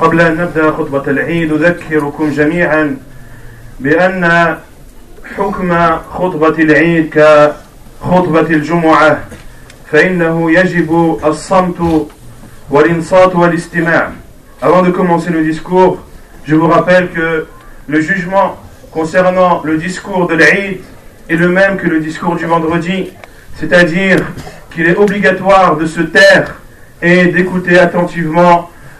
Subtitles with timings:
[0.00, 0.90] Avant de
[14.90, 16.02] commencer le discours,
[16.44, 17.46] je vous rappelle que
[17.86, 18.56] le jugement
[18.90, 20.78] concernant le discours de l'Aïd
[21.28, 23.10] est le même que le discours du vendredi,
[23.54, 24.18] c'est-à-dire
[24.74, 26.56] qu'il est obligatoire de se taire
[27.00, 28.70] et d'écouter attentivement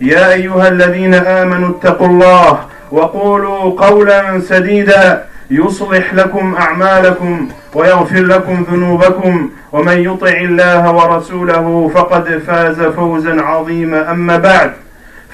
[0.00, 2.58] يا أيها الذين آمنوا اتقوا الله
[2.92, 12.80] وقولوا قولا سديدا يصلح لكم أعمالكم ويغفر لكم ذنوبكم ومن يطع الله ورسوله فقد فاز
[12.82, 14.72] فوزا عظيما أما بعد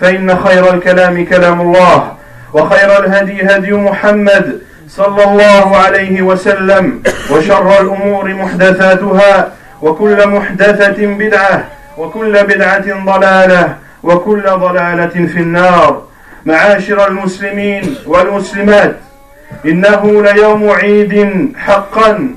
[0.00, 2.12] فإن خير الكلام كلام الله
[2.52, 9.48] وخير الهدي هدي محمد صلى الله عليه وسلم وشر الأمور محدثاتها
[9.82, 11.64] وكل محدثة بدعة
[11.98, 16.02] وكل بدعة ضلالة وكل ضلالة في النار
[16.46, 18.96] معاشر المسلمين والمسلمات
[19.66, 22.28] إنه ليوم عيد حقا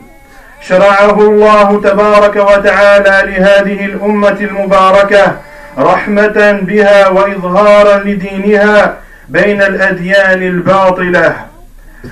[0.62, 5.38] شرعه الله تبارك وتعالى لهذه الأمة المباركة
[5.78, 8.96] رحمة بها وإظهارا لدينها
[9.30, 11.36] بين الأديان الباطلة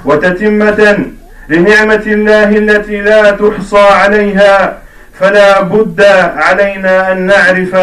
[0.05, 0.97] وتتمة
[1.49, 4.77] لنعمة الله التي لا تحصى عليها
[5.19, 6.01] فلا بد
[6.37, 7.75] علينا أن نعرف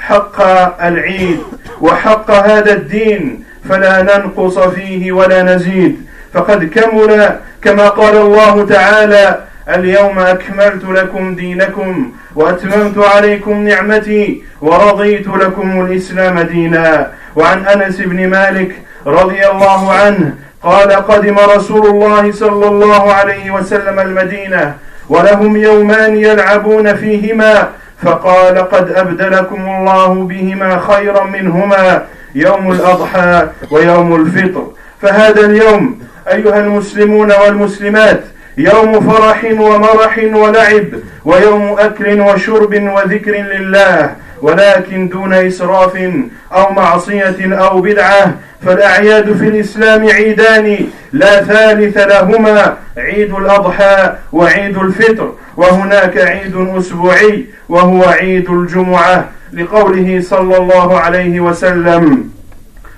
[0.00, 0.40] حق
[0.84, 1.38] العيد
[1.80, 6.02] وحق هذا الدين فلا ننقص فيه ولا نزيد
[6.34, 7.30] فقد كمل
[7.62, 17.10] كما قال الله تعالى اليوم أكملت لكم دينكم وأتممت عليكم نعمتي ورضيت لكم الإسلام دينا
[17.36, 18.70] وعن أنس بن مالك
[19.06, 24.74] رضي الله عنه قال قدم رسول الله صلى الله عليه وسلم المدينة
[25.08, 27.68] ولهم يومان يلعبون فيهما
[28.02, 34.64] فقال قد أبدلكم الله بهما خيرا منهما يوم الأضحى ويوم الفطر
[35.02, 38.20] فهذا اليوم أيها المسلمون والمسلمات
[38.58, 40.84] يوم فرح ومرح ولعب
[41.24, 46.10] ويوم أكل وشرب وذكر لله ولكن دون إسراف
[46.52, 48.34] أو معصية أو بدعة
[48.66, 50.78] فالأعياد في الإسلام عيدان
[51.12, 60.56] لا ثالث لهما عيد الأضحى وعيد الفطر وهناك عيد أسبوعي وهو عيد الجمعة لقوله صلى
[60.58, 62.30] الله عليه وسلم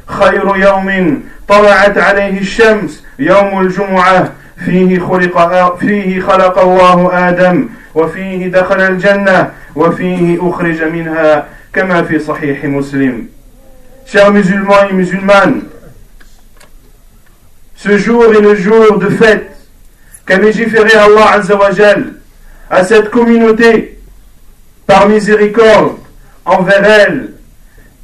[0.07, 4.33] خير يوم طلعت عليه الشمس يوم الجمعة
[4.65, 12.65] فيه خلق فيه خلق الله آدم وفيه دخل الجنة وفيه أخرج منها كما في صحيح
[12.65, 13.29] مسلم
[14.05, 15.63] Chers musulmans et musulmanes,
[17.77, 19.57] ce jour est le jour de fête
[20.27, 21.41] qu'a légiféré Allah
[21.73, 22.07] Jal
[22.73, 23.99] à cette communauté
[24.87, 25.99] par miséricorde
[26.47, 27.35] envers elle.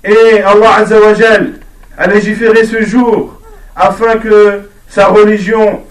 [0.05, 1.55] Et Allah Azzawajal
[1.97, 3.41] a légiféré ce jour
[3.75, 5.83] afin que sa religion,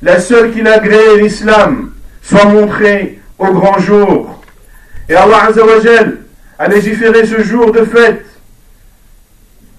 [0.00, 1.92] la seule qu'il a créée, l'islam,
[2.22, 4.40] soit montrée au grand jour.
[5.08, 6.18] Et Allah Azzawajal
[6.60, 8.24] a légiféré ce jour de fête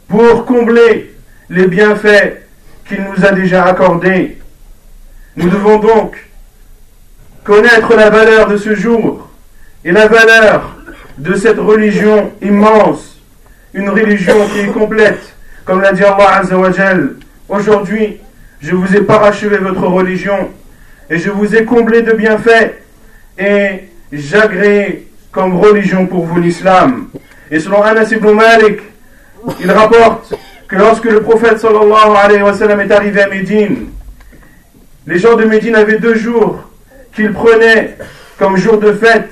[0.09, 1.15] pour combler
[1.49, 2.41] les bienfaits
[2.85, 4.37] qu'il nous a déjà accordés.
[5.37, 6.17] Nous devons donc
[7.45, 9.29] connaître la valeur de ce jour
[9.85, 10.75] et la valeur
[11.19, 13.21] de cette religion immense,
[13.73, 17.11] une religion qui est complète, comme l'a dit Allah Azzawajal.
[17.47, 18.17] Aujourd'hui,
[18.59, 20.49] je vous ai parachevé votre religion
[21.09, 22.73] et je vous ai comblé de bienfaits
[23.37, 23.81] et
[24.11, 27.07] j'agrée comme religion pour vous l'islam.
[27.51, 28.79] Et selon Anas ibn Malik,
[29.59, 30.33] il rapporte
[30.67, 33.89] que lorsque le prophète sallallahu alayhi wa sallam est arrivé à Médine,
[35.05, 36.63] les gens de Médine avaient deux jours
[37.15, 37.95] qu'ils prenaient
[38.37, 39.31] comme jour de fête.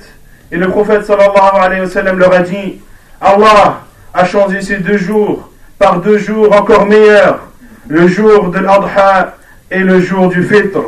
[0.51, 2.81] Et le prophète sallallahu alayhi wa sallam leur a dit
[3.19, 3.81] Allah
[4.13, 7.39] a changé ces deux jours par deux jours encore meilleurs,
[7.87, 9.35] le jour de l'Adha
[9.69, 10.79] et le jour du Fitr.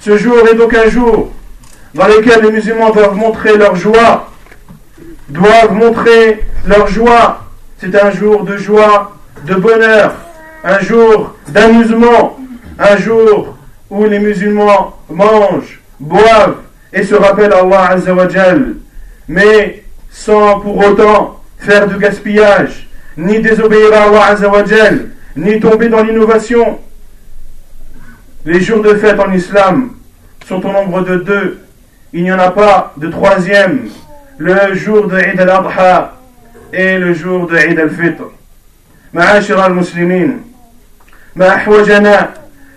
[0.00, 1.32] Ce jour est donc un jour
[1.94, 4.30] dans lequel les musulmans doivent montrer leur joie,
[5.30, 7.42] doivent montrer leur joie.
[7.78, 9.16] C'est un jour de joie,
[9.46, 10.12] de bonheur,
[10.62, 12.38] un jour d'amusement,
[12.78, 13.55] un jour
[13.90, 16.56] où les musulmans mangent, boivent
[16.92, 18.74] et se rappellent Allah Azzawajal,
[19.28, 26.02] mais sans pour autant faire de gaspillage, ni désobéir à Allah Azzawajal, ni tomber dans
[26.02, 26.78] l'innovation.
[28.44, 29.92] Les jours de fête en islam
[30.46, 31.60] sont au nombre de deux.
[32.12, 33.88] Il n'y en a pas de troisième.
[34.38, 36.14] Le jour de Eid al-Adha
[36.72, 38.24] et le jour de Eid al-Fitr.
[39.60, 40.38] al-Muslimin.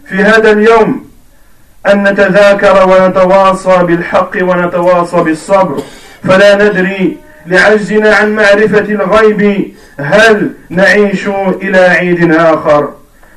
[0.10, 1.06] في هذا اليوم
[1.94, 5.78] أن نتذاكر ونتواصى بالحق ونتواصى بالصبر
[6.24, 11.28] فلا ندري لعجزنا عن معرفة الغيب هل نعيش
[11.62, 12.90] إلى عيد آخر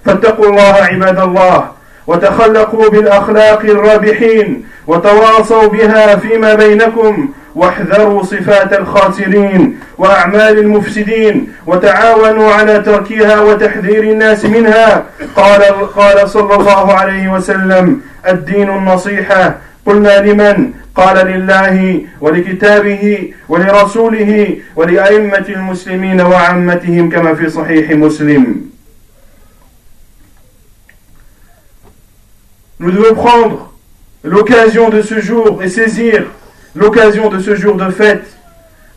[0.04, 1.64] فاتقوا الله عباد الله
[2.06, 13.40] وتخلقوا بالأخلاق الرابحين وتواصوا بها فيما بينكم واحذروا صفات الخاسرين واعمال المفسدين وتعاونوا على تركها
[13.40, 15.04] وتحذير الناس منها
[15.36, 15.62] قال
[15.96, 19.56] قال صلى الله عليه وسلم الدين النصيحه
[19.86, 28.72] قلنا لمن قال لله ولكتابه ولرسوله ولائمه المسلمين وعامتهم كما في صحيح مسلم
[32.84, 33.72] Nous devons prendre
[34.24, 36.24] l'occasion de ce jour et saisir
[36.74, 38.22] l'occasion de ce jour de fête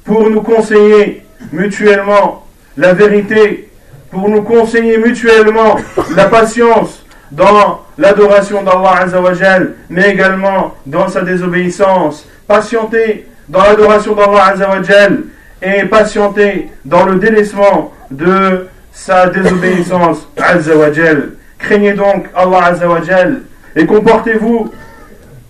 [0.03, 2.45] pour nous conseiller mutuellement
[2.77, 3.69] la vérité,
[4.11, 5.77] pour nous conseiller mutuellement
[6.15, 12.27] la patience dans l'adoration d'Allah Azawajal, mais également dans sa désobéissance.
[12.47, 15.19] Patienter dans l'adoration d'Allah Azawajal
[15.61, 23.41] et patienter dans le délaissement de sa désobéissance Jal Craignez donc Allah Azawajal
[23.75, 24.71] et comportez-vous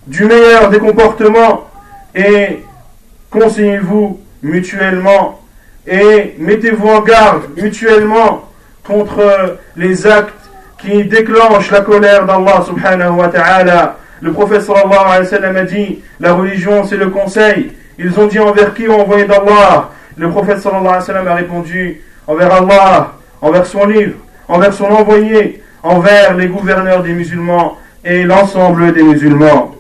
[0.08, 1.68] du meilleur des comportements
[2.16, 2.66] et
[3.30, 5.42] conseillez-vous mutuellement
[5.86, 8.48] et mettez-vous en garde mutuellement
[8.88, 10.34] contre euh, les actes
[10.80, 13.98] qui déclenchent la colère d'Allah subhanahu wa ta'ala.
[14.22, 17.74] Le prophète sallallahu alayhi wa a dit, la religion c'est le conseil.
[18.00, 19.90] Ils ont dit envers qui envoyé d'Allah.
[20.18, 24.16] Le prophète sallallahu alayhi wa a répondu, envers Allah, envers son livre,
[24.48, 29.72] envers son envoyé, envers les gouverneurs des musulmans et l'ensemble des musulmans.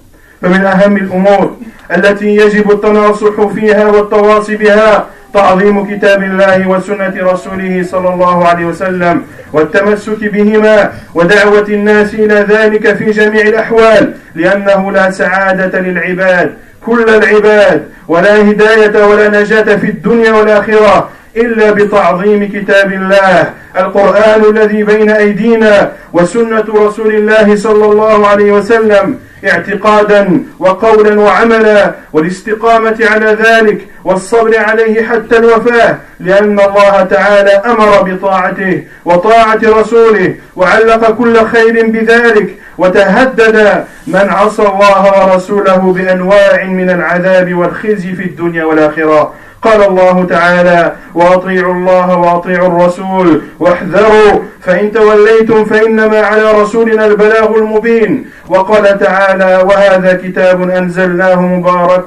[1.94, 9.22] التي يجب التناصح فيها والتواصي بها تعظيم كتاب الله وسنة رسوله صلى الله عليه وسلم
[9.54, 16.52] والتمسك بهما ودعوة الناس إلى ذلك في جميع الأحوال لأنه لا سعادة للعباد
[16.86, 24.84] كل العباد ولا هداية ولا نجاة في الدنيا والآخرة إلا بتعظيم كتاب الله القرآن الذي
[24.84, 29.20] بين أيدينا وسنة رسول الله صلى الله عليه وسلم
[29.54, 38.84] اعتقادا وقولا وعملا والاستقامة على ذلك والصبر عليه حتى الوفاة لأن الله تعالى أمر بطاعته
[39.06, 48.14] وطاعة رسوله وعلق كل خير بذلك وتهدد من عصى الله ورسوله بأنواع من العذاب والخزي
[48.16, 49.34] في الدنيا والآخرة
[49.66, 54.32] قال الله تعالى واطيعوا الله واطيعوا الرسول واحذروا
[54.62, 62.06] فان توليتم فانما على رسولنا البلاغ المبين وقال تعالى وهذا كتاب انزلناه مبارك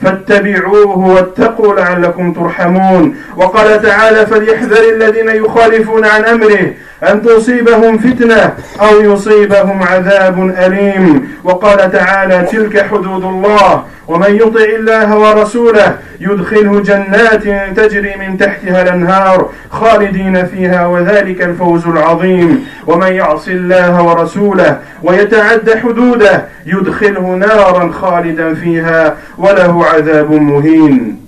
[0.00, 9.00] فاتبعوه واتقوا لعلكم ترحمون وقال تعالى فليحذر الذين يخالفون عن امره أن تصيبهم فتنة أو
[9.00, 18.14] يصيبهم عذاب أليم وقال تعالى تلك حدود الله ومن يطع الله ورسوله يدخله جنات تجري
[18.16, 27.34] من تحتها الأنهار خالدين فيها وذلك الفوز العظيم ومن يعص الله ورسوله ويتعد حدوده يدخله
[27.34, 31.22] نارا خالدا فيها وله عذاب مهين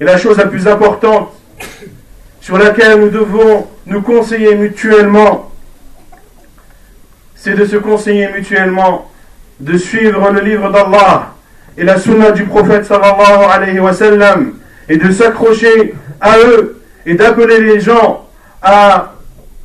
[0.00, 1.32] Et la chose la plus importante
[2.40, 5.50] sur laquelle nous devons nous conseiller mutuellement,
[7.34, 9.10] c'est de se conseiller mutuellement,
[9.60, 11.34] de suivre le livre d'Allah
[11.76, 14.54] et la sunna du prophète sallallahu alayhi wa sallam,
[14.88, 18.26] et de s'accrocher à eux et d'appeler les gens
[18.62, 19.12] à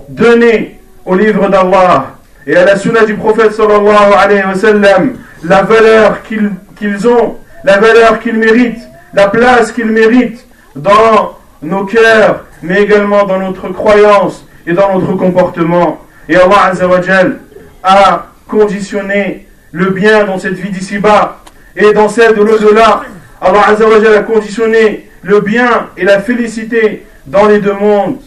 [0.10, 5.14] donner au livre d'Allah et à la sunna du prophète sallallahu alayhi wa sallam
[5.46, 8.82] la valeur qu'ils ont, la valeur qu'ils méritent,
[9.14, 10.46] la place qu'ils méritent
[10.76, 16.00] dans nos cœurs, mais également dans notre croyance et dans notre comportement.
[16.28, 17.40] Et Allah Azzawajal
[17.84, 21.40] a conditionné le bien dans cette vie d'ici-bas
[21.76, 23.02] et dans celle de l'au-delà.
[23.42, 28.18] Allah Azzawajal a conditionné le bien et la félicité dans les deux mondes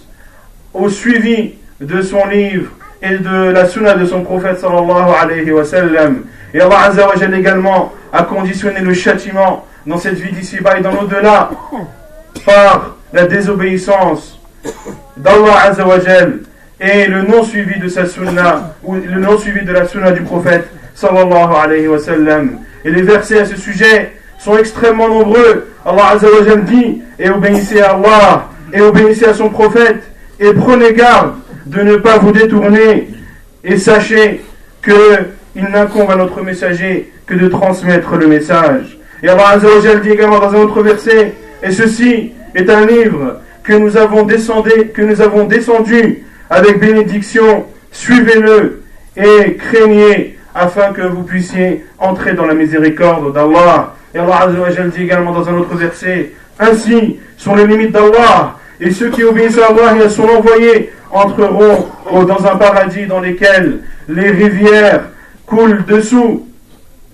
[0.74, 2.70] au suivi de son livre
[3.02, 6.24] et de la sunna de son prophète sallallahu alayhi wa sallam.
[6.52, 11.50] Et Allah Azzawajal également a conditionné le châtiment dans cette vie d'ici-bas et dans l'au-delà
[12.44, 14.38] par la désobéissance
[15.16, 16.38] d'Allah Azzawajal
[16.80, 21.50] et le non-suivi de sa sunna, ou le non-suivi de la sunna du prophète sallallahu
[21.64, 22.58] alayhi wa sallam.
[22.84, 25.68] Et les versets à ce sujet sont extrêmement nombreux.
[25.84, 30.02] Allah Azzawajal dit Et obéissez à Allah, et obéissez à son prophète,
[30.40, 31.34] et prenez garde
[31.66, 33.08] de ne pas vous détourner,
[33.62, 34.44] et sachez
[34.80, 38.98] que il n'incombe à notre messager que de transmettre le message.
[39.22, 39.56] Et Allah
[40.02, 44.70] dit également dans un autre verset et ceci est un livre que nous avons descendu,
[44.92, 47.64] que nous avons descendu avec bénédiction.
[47.92, 48.82] Suivez-le
[49.16, 53.94] et craignez afin que vous puissiez entrer dans la miséricorde d'Allah.
[54.14, 54.48] Et Allah
[54.94, 59.58] dit également dans un autre verset, Ainsi sont les limites d'Allah, et ceux qui obéissent
[59.58, 60.26] à Allah et à son
[61.12, 61.88] entreront
[62.24, 63.78] dans un paradis dans lequel
[64.08, 65.02] les rivières
[65.46, 66.46] coulent dessous.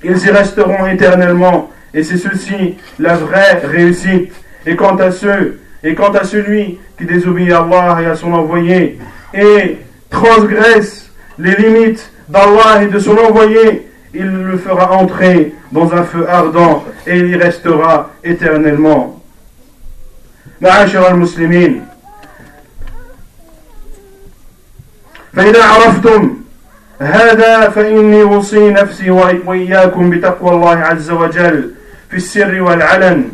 [0.03, 1.71] Ils y resteront éternellement.
[1.95, 4.33] Et c'est ceci la vraie réussite.
[4.67, 8.33] Et quant à ceux, et quant à celui qui désobéit à Allah et à son
[8.33, 8.99] envoyé
[9.33, 9.79] et
[10.11, 16.27] transgresse les limites d'Allah et de son envoyé, il le fera entrer dans un feu
[16.29, 19.15] ardent et il y restera éternellement.
[25.33, 26.35] فإذا عرفتم
[27.01, 29.11] هذا فإني أوصي نفسي
[29.47, 31.71] وإياكم بتقوى الله عز وجل
[32.11, 33.25] في السر والعلن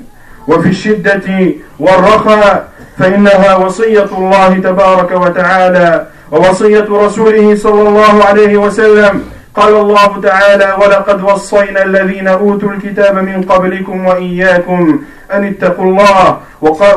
[0.48, 1.50] وفي الشدة
[1.80, 9.22] والرخاء فإنها وصية الله تبارك وتعالى ووصية رسوله صلى الله عليه وسلم
[9.54, 14.98] قال الله تعالى ولقد وصينا الذين أوتوا الكتاب من قبلكم وإياكم
[15.32, 16.38] أن اتقوا الله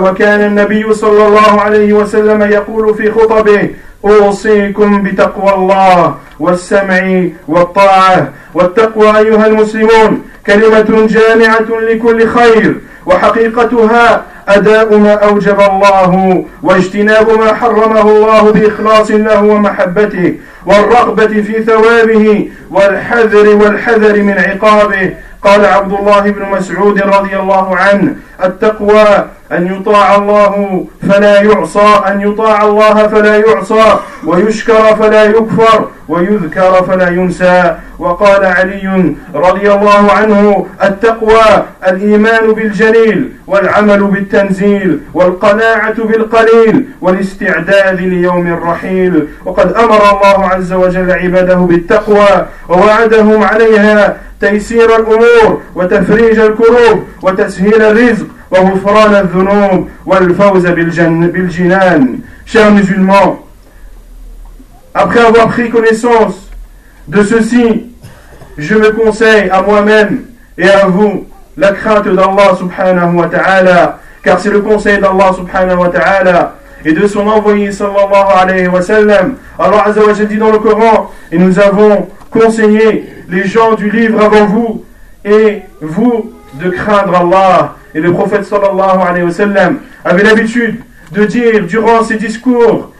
[0.01, 3.69] وكان النبي صلى الله عليه وسلم يقول في خطبه
[4.11, 15.13] أوصيكم بتقوى الله والسمع والطاعة والتقوى أيها المسلمون كلمة جامعة لكل خير وحقيقتها أداء ما
[15.13, 20.33] أوجب الله واجتناب ما حرمه الله بإخلاص له ومحبته
[20.65, 28.15] والرغبة في ثوابه والحذر والحذر من عقابه قال عبد الله بن مسعود رضي الله عنه
[28.43, 29.03] التقوى
[29.51, 37.09] أن يطاع الله فلا يعصى أن يطاع الله فلا يعصى ويشكر فلا يكفر ويذكر فلا
[37.09, 48.47] ينسى وقال علي رضي الله عنه التقوى الإيمان بالجليل والعمل بالتنزيل والقناعة بالقليل والاستعداد ليوم
[48.47, 54.17] الرحيل وقد أمر الله عز وجل عباده بالتقوى ووعدهم عليها
[62.45, 63.45] Chers musulmans,
[64.93, 66.49] après avoir pris connaissance
[67.07, 67.85] de ceci,
[68.59, 70.21] je me conseille à moi-même
[70.57, 71.25] et à vous
[71.57, 76.53] la crainte d'Allah subhanahu wa ta'ala, car c'est le conseil d'Allah subhanahu wa ta'ala
[76.85, 79.33] et de son envoyé sallallahu alayhi wa sallam.
[79.57, 84.21] Allah azza wa dit dans le Coran, et nous avons conseillé les gens du livre
[84.23, 84.85] avant vous,
[85.25, 87.75] et vous de craindre Allah.
[87.93, 90.79] Et le prophète sallallahu alayhi wa sallam avait l'habitude
[91.11, 92.93] de dire durant ses discours,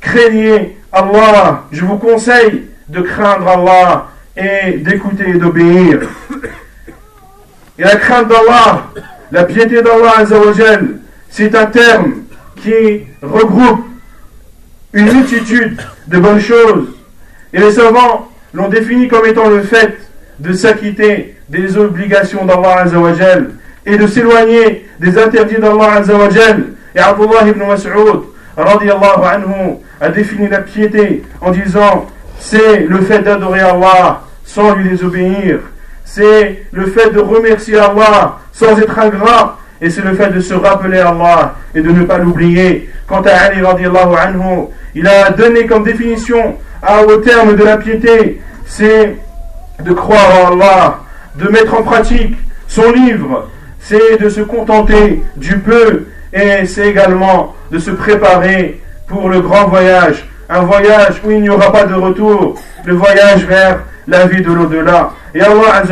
[0.00, 6.00] craignez Allah, je vous conseille de craindre Allah et d'écouter et d'obéir.
[7.78, 8.86] Et la crainte d'Allah,
[9.30, 10.24] la piété d'Allah,
[11.28, 12.14] c'est un terme
[12.56, 13.86] qui regroupe
[14.92, 16.88] une multitude de bonnes choses.
[17.52, 19.94] Et les savants l'ont défini comme étant le fait
[20.38, 23.50] de s'acquitter des obligations d'Allah Azzawajal
[23.86, 26.64] et de s'éloigner des interdits d'Allah Azzawajal.
[26.94, 27.90] Et Abdullah ibn Mas'ud
[28.56, 32.06] anhu a défini la piété en disant
[32.38, 35.58] c'est le fait d'adorer Allah sans lui désobéir,
[36.04, 40.52] c'est le fait de remercier Allah sans être ingrat, et c'est le fait de se
[40.52, 42.90] rappeler Allah et de ne pas l'oublier.
[43.06, 44.38] Quant à Ali anhu,
[44.94, 49.16] il a donné comme définition ah, au terme de la piété, c'est
[49.82, 50.98] de croire en Allah,
[51.36, 53.48] de mettre en pratique son livre,
[53.80, 59.66] c'est de se contenter du peu et c'est également de se préparer pour le grand
[59.66, 64.42] voyage, un voyage où il n'y aura pas de retour, le voyage vers la vie
[64.42, 65.10] de l'au-delà.
[65.34, 65.82] Et Allah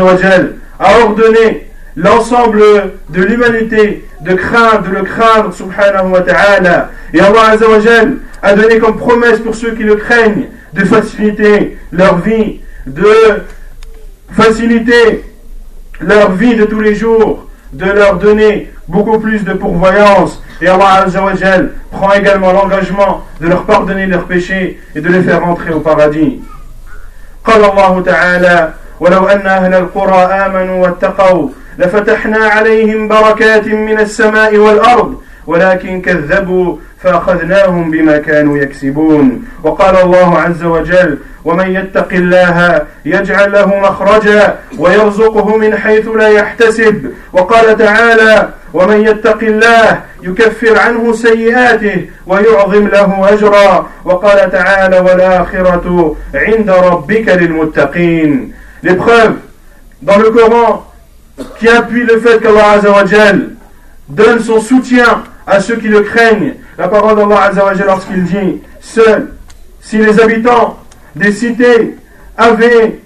[0.81, 2.63] a ordonné l'ensemble
[3.09, 6.91] de l'humanité de craindre, de le craindre, subhanahu wa ta'ala.
[7.13, 7.57] Et Allah
[8.43, 13.07] a donné comme promesse pour ceux qui le craignent de faciliter leur vie, de
[14.31, 15.25] faciliter
[16.01, 20.43] leur vie de tous les jours, de leur donner beaucoup plus de pourvoyance.
[20.61, 21.07] Et Allah
[21.39, 25.81] Jal prend également l'engagement de leur pardonner leurs péchés et de les faire rentrer au
[25.81, 26.41] paradis.
[27.45, 28.73] قال الله تعالى
[37.03, 45.57] فأخذناهم بما كانوا يكسبون وقال الله عز وجل ومن يتق الله يجعل له مخرجا ويرزقه
[45.57, 53.87] من حيث لا يحتسب وقال تعالى ومن يتق الله يكفر عنه سيئاته ويعظم له اجرا
[54.05, 58.53] وقال تعالى والاخره عند ربك للمتقين
[58.83, 59.31] لبخاف
[60.03, 60.85] dans le Coran
[61.59, 62.81] qui appuie le fait qu'Allah
[64.09, 66.55] donne son soutien à ceux qui le craignent.
[66.77, 69.29] La parole d'Allah Azzawajal lorsqu'il dit Seuls,
[69.81, 70.79] si les habitants
[71.17, 71.97] des cités
[72.37, 72.99] avaient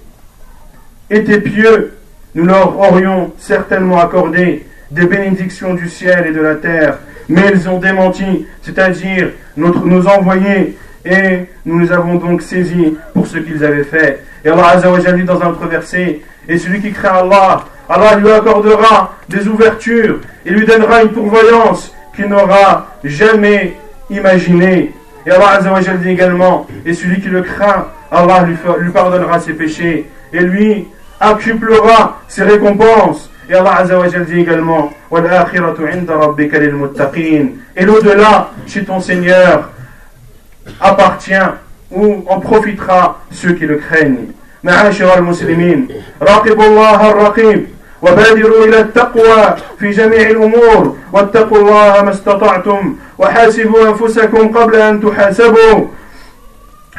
[1.09, 1.93] été pieux,
[2.35, 6.99] nous leur aurions certainement accordé des bénédictions du ciel et de la terre.
[7.29, 13.39] Mais ils ont démenti, c'est-à-dire nos envoyés, et nous les avons donc saisis pour ce
[13.39, 14.25] qu'ils avaient fait.
[14.45, 18.31] Et Allah Azzawajal dit dans un autre verset Et celui qui craint Allah, Allah lui
[18.31, 23.77] accordera des ouvertures et lui donnera une pourvoyance qui n'aura jamais
[24.11, 24.93] imaginé.
[25.25, 30.11] Et Allah Azzawajal dit également, et celui qui le craint, Allah lui, pardonnera ses péchés,
[30.33, 30.89] et lui
[31.21, 33.31] accuplera ses récompenses.
[33.49, 34.91] Et Allah Azzawajal dit également,
[37.77, 39.71] et l'au-delà, chez ton Seigneur,
[40.81, 41.31] appartient
[41.91, 44.27] ou en profitera ceux qui le craignent.
[44.65, 45.85] wa'l-muslimin,
[46.21, 47.67] Raqib Allah al-raqib,
[48.03, 55.85] وبادروا إلى التقوى في جميع الأمور واتقوا الله ما استطعتم وحاسبوا أنفسكم قبل أن تحاسبوا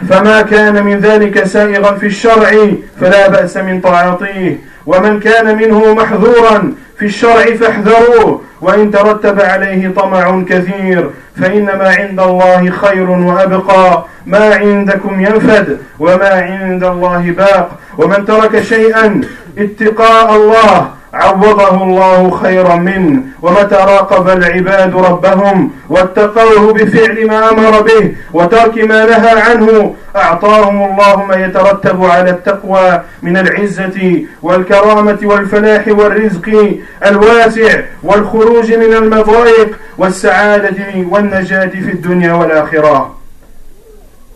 [0.10, 2.67] فما كان من ذلك سائغا في الشرع
[3.01, 10.41] فلا بأس من تعاطيه ومن كان منه محذورا في الشرع فاحذروه وإن ترتب عليه طمع
[10.50, 11.10] كثير
[11.41, 18.62] فإن ما عند الله خير وأبقى ما عندكم ينفد وما عند الله باق ومن ترك
[18.62, 19.22] شيئا
[19.57, 28.15] اتقاء الله عوضه الله خيرا منه ومتى راقب العباد ربهم واتقوه بفعل ما امر به
[28.34, 36.73] وترك ما نهى عنه اعطاهم الله ما يترتب على التقوى من العزه والكرامه والفلاح والرزق
[37.06, 43.23] الواسع والخروج من المضايق والسعاده والنجاه في الدنيا والاخره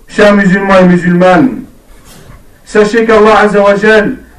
[0.10, 1.52] Chers musulmans et musulmanes,
[2.64, 3.46] sachez qu'Allah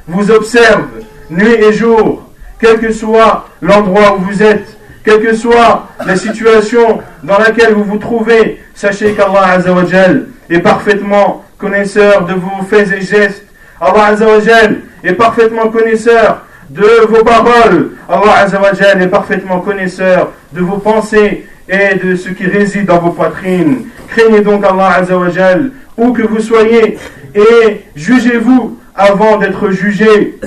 [0.07, 0.85] vous observe
[1.29, 2.23] nuit et jour
[2.59, 7.85] quel que soit l'endroit où vous êtes, quelle que soit la situation dans laquelle vous
[7.85, 13.45] vous trouvez, sachez qu'Allah Azzawajal est parfaitement connaisseur de vos faits et gestes.
[13.79, 17.91] Allah Azzawajal est parfaitement connaisseur de vos paroles.
[18.09, 23.11] Allah Azzawajal est parfaitement connaisseur de vos pensées et de ce qui réside dans vos
[23.11, 23.85] poitrines.
[24.09, 26.97] Craignez donc Allah Azzawajal où que vous soyez
[27.35, 30.37] et jugez-vous avant d'être jugé.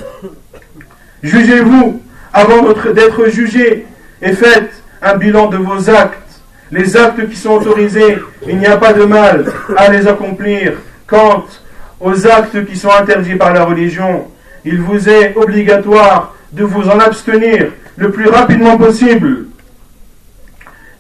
[1.22, 2.01] Jugez-vous
[2.34, 3.84] avant d'être jugé
[4.22, 6.18] et faites un bilan de vos actes.
[6.70, 8.16] Les actes qui sont autorisés,
[8.48, 9.44] il n'y a pas de mal
[9.76, 10.72] à les accomplir.
[11.06, 11.44] Quant
[12.00, 14.26] aux actes qui sont interdits par la religion,
[14.64, 17.66] il vous est obligatoire de vous en abstenir
[17.96, 19.46] le plus rapidement possible.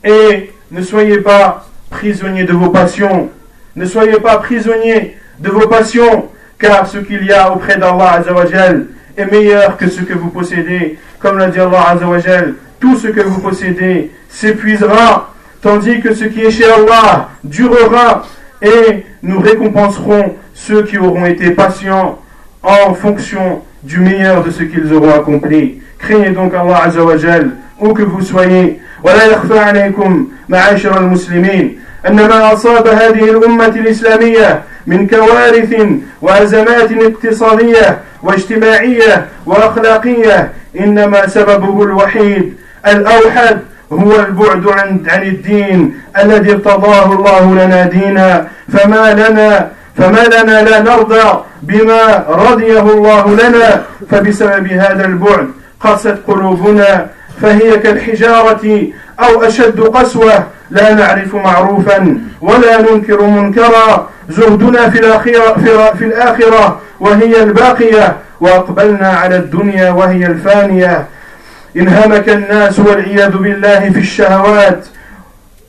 [0.04, 3.30] Et ne soyez pas prisonniers de vos passions.
[3.76, 8.22] Ne soyez pas prisonniers de vos passions, car ce qu'il y a auprès d'Allah
[9.16, 13.20] est meilleur que ce que vous possédez comme l'a dit Allah Azzawajal, tout ce que
[13.20, 15.32] vous possédez s'épuisera,
[15.62, 18.22] tandis que ce qui est chez Allah durera,
[18.60, 22.18] et nous récompenserons ceux qui auront été patients
[22.64, 25.80] en fonction du meilleur de ce qu'ils auront accompli.
[26.00, 28.80] Craignez donc Allah Azzawajal, où que vous soyez.
[32.08, 35.74] أن ما أصاب هذه الأمة الإسلامية من كوارث
[36.22, 42.54] وأزمات اقتصادية واجتماعية وأخلاقية إنما سببه الوحيد
[42.86, 43.58] الأوحد
[43.92, 50.80] هو البعد عن عن الدين الذي ارتضاه الله لنا دينا فما لنا فما لنا لا
[50.80, 57.06] نرضى بما رضيه الله لنا فبسبب هذا البعد قست قلوبنا
[57.42, 58.88] فهي كالحجارة
[59.20, 65.52] أو أشد قسوة لا نعرف معروفا ولا ننكر منكرا زهدنا في الآخرة,
[65.98, 71.06] في الآخرة وهي الباقية وأقبلنا على الدنيا وهي الفانية
[71.76, 74.86] انهمك الناس والعياذ بالله في الشهوات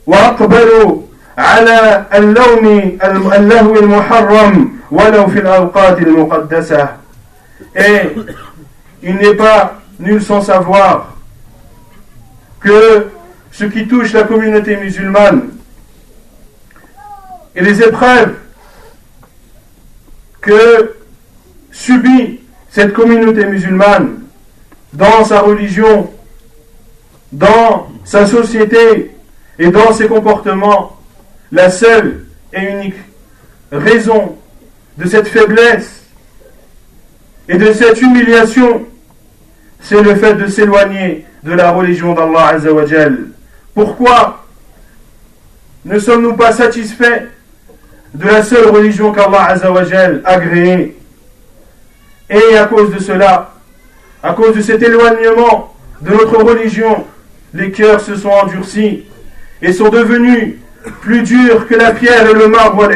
[0.08, 0.98] وأقبلوا
[1.38, 2.98] على اللوم
[3.36, 6.88] اللهو المحرم ولو في الأوقات المقدسة
[7.76, 8.16] Et eh,
[9.02, 11.14] il n'est pas nul sans savoir
[12.60, 13.08] que
[13.54, 15.50] ce qui touche la communauté musulmane
[17.56, 18.34] et les épreuves
[20.42, 20.96] que
[21.72, 22.40] subit
[22.72, 24.24] cette communauté musulmane
[24.94, 26.12] dans sa religion,
[27.32, 29.12] dans sa société
[29.60, 30.98] et dans ses comportements,
[31.52, 32.96] la seule et unique
[33.72, 34.36] raison
[34.98, 36.02] de cette faiblesse
[37.48, 38.84] et de cette humiliation,
[39.80, 43.28] c'est le fait de s'éloigner de la religion d'Allah Azzawajal.
[43.74, 44.46] Pourquoi
[45.86, 47.24] ne sommes-nous pas satisfaits
[48.14, 50.96] de la seule religion qu'Allah Azawajel a agréée
[52.30, 53.52] Et à cause de cela,
[54.22, 57.04] à cause de cet éloignement de notre religion,
[57.54, 59.06] les cœurs se sont endurcis
[59.62, 60.56] et sont devenus
[61.02, 62.90] plus durs que la pierre et le marbre,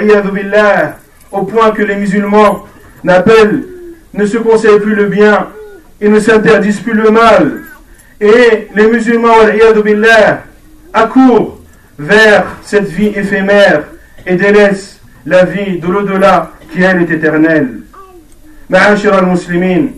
[1.32, 2.66] au point que les musulmans
[3.04, 3.64] n'appellent,
[4.14, 5.48] ne se conseillent plus le bien
[6.00, 7.62] et ne s'interdisent plus le mal.
[8.22, 9.38] Et les musulmans,
[9.84, 10.44] billah,
[11.00, 11.58] accourt
[12.00, 13.84] vers cette vie éphémère
[14.26, 17.70] et délaisse la vie de l'au-delà qui elle est éternelle.
[18.70, 19.92] معاشر المسلمين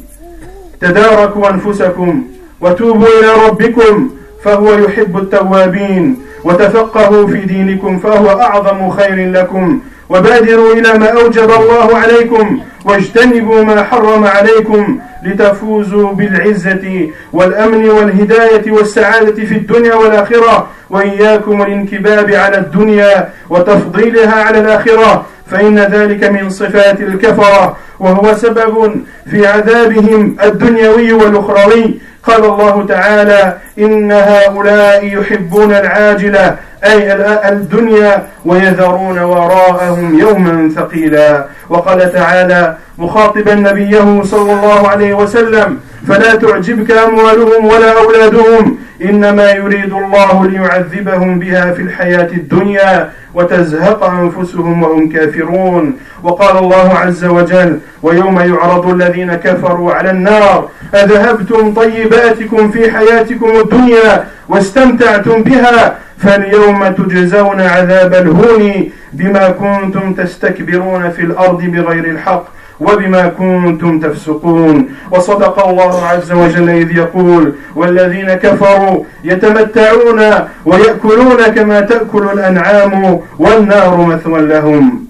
[0.82, 2.24] تداركوا أنفسكم
[2.62, 4.10] وتوبوا إلى ربكم
[4.44, 11.98] فهو يحب التوابين وتفقهوا في دينكم فهو أعظم خير لكم وبادروا إلى ما أوجب الله
[11.98, 22.32] عليكم واجتنبوا ما حرم عليكم لتفوزوا بالعزة والأمن والهداية والسعادة في الدنيا والآخرة وإياكم الانكباب
[22.32, 28.96] على الدنيا وتفضيلها على الآخرة فإن ذلك من صفات الكفرة وهو سبب
[29.32, 37.14] في عذابهم الدنيوي والأخروي قال الله تعالى إن هؤلاء يحبون العاجلة أي
[37.50, 46.92] الدنيا ويذرون وراءهم يوما ثقيلا وقال تعالى مخاطبا نبيه صلى الله عليه وسلم فلا تعجبك
[46.92, 56.00] أموالهم ولا أولادهم إنما يريد الله ليعذبهم بها في الحياة الدنيا وتزهق أنفسهم وهم كافرون
[56.24, 64.26] وقال الله عز وجل ويوم يعرض الذين كفروا على النار أذهبتم طيباتكم في حياتكم الدنيا
[64.50, 68.72] واستمتعتم بها فاليوم تجزون عذاب الهون
[69.14, 72.46] بما كنتم تستكبرون في الأرض بغير الحق
[72.80, 80.22] وبما كنتم تفسقون وصدق الله عز وجل إذ يقول والذين كفروا يتمتعون
[80.66, 85.06] ويأكلون كما تأكل الأنعام والنار مثوى لهم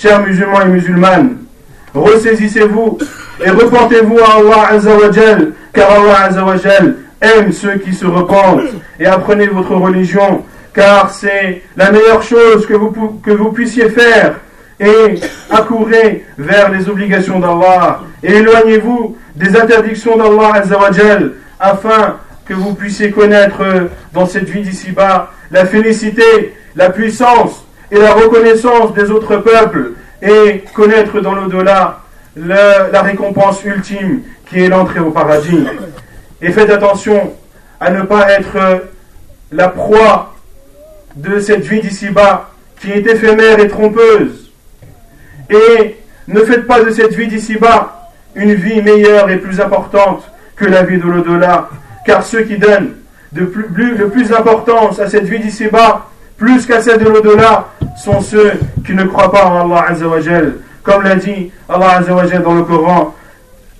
[0.00, 1.38] Chers musulmans et musulmanes,
[1.92, 2.98] ressaisissez-vous
[3.44, 7.92] et reportez-vous à Allah Azza wa jal, car Allah Azza wa jal aime ceux qui
[7.92, 13.50] se repentent et apprenez votre religion, car c'est la meilleure chose que vous, que vous
[13.50, 14.34] puissiez faire
[14.80, 22.74] et accourez vers les obligations d'Allah et éloignez-vous des interdictions d'Allah Azzawajal afin que vous
[22.74, 29.10] puissiez connaître euh, dans cette vie d'ici-bas la félicité, la puissance et la reconnaissance des
[29.10, 32.00] autres peuples et connaître dans l'au-delà
[32.36, 35.66] la récompense ultime qui est l'entrée au paradis.
[36.40, 37.34] Et faites attention
[37.80, 38.78] à ne pas être euh,
[39.50, 40.34] la proie
[41.16, 44.47] de cette vie d'ici-bas qui est éphémère et trompeuse
[45.50, 45.96] et
[46.28, 47.94] ne faites pas de cette vie d'ici-bas
[48.34, 51.68] une vie meilleure et plus importante que la vie de l'au-delà,
[52.04, 52.92] car ceux qui donnent
[53.32, 56.06] de plus, plus d'importance à cette vie d'ici-bas,
[56.36, 58.52] plus qu'à celle de l'au-delà, sont ceux
[58.86, 60.56] qui ne croient pas en Allah Azzawajal.
[60.82, 63.14] Comme l'a dit Allah Azzawajal dans le Coran,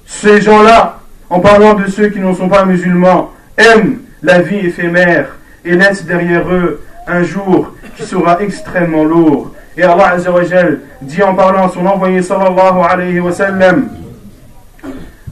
[0.07, 0.98] ces gens-là,
[1.31, 5.26] en parlant de ceux qui ne sont pas musulmans, aiment la vie éphémère
[5.64, 9.54] et laissent derrière eux un jour qui sera extrêmement lourd.
[9.78, 13.88] Et Allah Azzawajal dit en parlant à son envoyé sallallahu alayhi wa sallam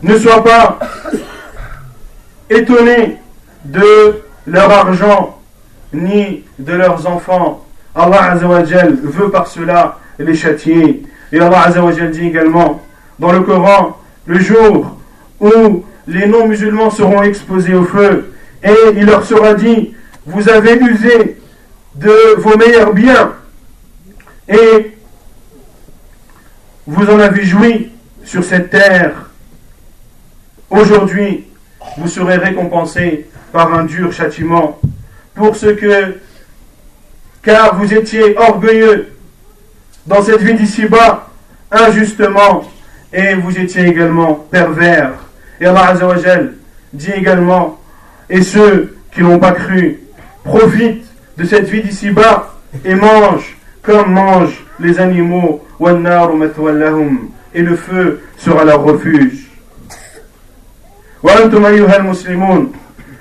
[0.05, 0.79] Ne sois pas
[2.49, 3.17] étonné
[3.65, 5.37] de leur argent
[5.93, 7.65] ni de leurs enfants.
[7.93, 11.03] Allah Azzawajal veut par cela les châtier.
[11.33, 12.81] Et Allah Azzawajal dit également
[13.19, 14.97] dans le Coran Le jour
[15.41, 18.33] où les non-musulmans seront exposés au feu
[18.63, 19.93] et il leur sera dit
[20.25, 21.37] Vous avez usé
[21.97, 23.33] de vos meilleurs biens
[24.49, 24.97] et
[26.87, 27.91] vous en avez joui
[28.25, 29.31] sur cette terre.
[30.71, 31.47] Aujourd'hui,
[31.99, 34.79] vous serez récompensé par un dur châtiment
[35.35, 36.19] pour ce que,
[37.43, 39.09] car vous étiez orgueilleux
[40.07, 41.29] dans cette vie d'ici-bas,
[41.71, 42.71] injustement,
[43.13, 45.13] et vous étiez également pervers.
[45.61, 46.55] Et Allah Jal
[46.93, 47.81] dit également,
[48.31, 50.01] et ceux qui n'ont pas cru
[50.45, 51.07] profitent
[51.37, 52.55] de cette vie d'ici-bas
[52.85, 53.57] et mangent
[53.87, 55.65] comme mangent les animaux,
[57.55, 59.47] et le feu sera leur refuge.
[61.23, 62.73] وأنتم أيها المسلمون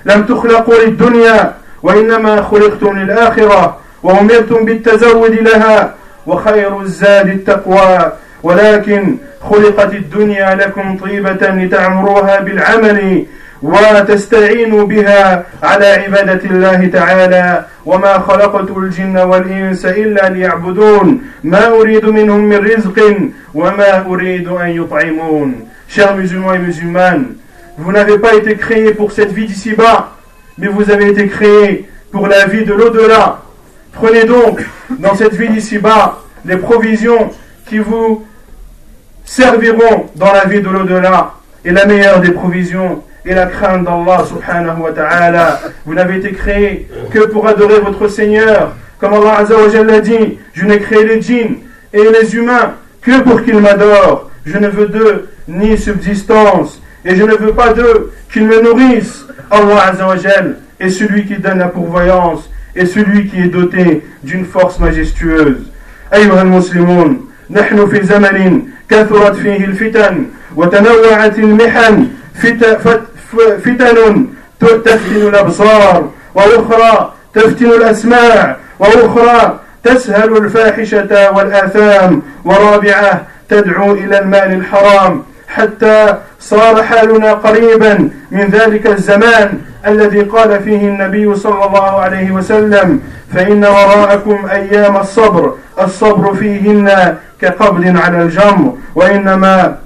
[0.04, 1.52] لم تخلقوا للدنيا
[1.82, 5.94] وإنما خلقتم للآخرة وأمرتم بالتزود لها
[6.26, 9.16] وخير الزاد التقوى ولكن
[9.50, 13.26] خلقت الدنيا لكم طيبة لتعمروها بالعمل
[25.88, 27.24] Chers musulmans et musulmanes,
[27.78, 30.10] vous n'avez pas été créés pour cette vie d'ici-bas,
[30.58, 33.40] mais vous avez été créés pour la vie de l'au-delà.
[33.92, 34.62] Prenez donc
[34.98, 37.30] dans cette vie d'ici-bas les provisions
[37.68, 38.24] qui vous
[39.24, 41.32] serviront dans la vie de l'au-delà.
[41.64, 45.60] Et la meilleure des provisions, et la crainte d'Allah subhanahu wa ta'ala.
[45.84, 48.72] Vous n'avez été créés que pour adorer votre Seigneur.
[49.00, 51.56] Comme Allah wa l'a dit, je n'ai créé les djinns
[51.92, 54.30] et les humains que pour qu'ils m'adorent.
[54.46, 59.24] Je ne veux d'eux ni subsistance et je ne veux pas d'eux qu'ils me nourrissent.
[59.50, 64.78] Allah Jalla est celui qui donne la pourvoyance et celui qui est doté d'une force
[64.78, 65.66] majestueuse.
[66.12, 66.80] أيها fi
[67.50, 72.06] نحن Kathurat زمن كثرت فيه الفتن وتنوعت المحن
[73.34, 74.26] فتن
[74.60, 86.14] تفتن الأبصار وأخرى تفتن الأسماع وأخرى تسهل الفاحشة والآثام ورابعة تدعو إلى المال الحرام حتى
[86.40, 89.52] صار حالنا قريبا من ذلك الزمان
[89.86, 93.00] الذي قال فيه النبي صلى الله عليه وسلم
[93.34, 99.76] فإن وراءكم أيام الصبر الصبر فيهن كقبض على الجمر وإنما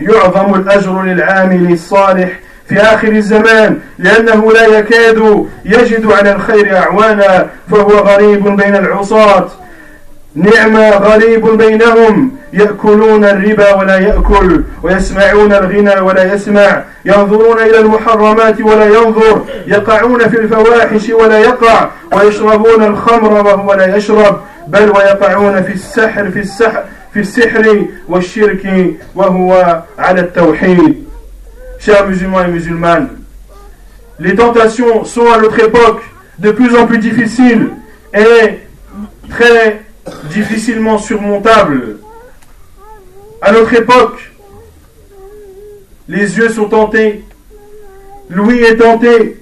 [0.00, 2.28] يعظم الأجر للعامل الصالح
[2.68, 9.48] في آخر الزمان لأنه لا يكاد يجد على الخير أعوانا فهو غريب بين العصاة
[10.34, 18.84] نعم غريب بينهم يأكلون الربا ولا يأكل ويسمعون الغنى ولا يسمع ينظرون إلى المحرمات ولا
[18.98, 26.30] ينظر يقعون في الفواحش ولا يقع ويشربون الخمر وهو لا يشرب بل ويقعون في السحر
[26.30, 26.82] في السحر
[27.14, 27.78] في السحر
[28.08, 28.66] والشرك
[29.14, 31.07] وهو على التوحيد
[31.78, 33.08] chers musulmans et musulmanes,
[34.18, 36.02] les tentations sont à notre époque
[36.38, 37.68] de plus en plus difficiles
[38.14, 38.58] et
[39.30, 39.82] très
[40.30, 41.98] difficilement surmontables.
[43.40, 44.18] À notre époque,
[46.08, 47.24] les yeux sont tentés,
[48.28, 49.40] l'ouïe est tentée,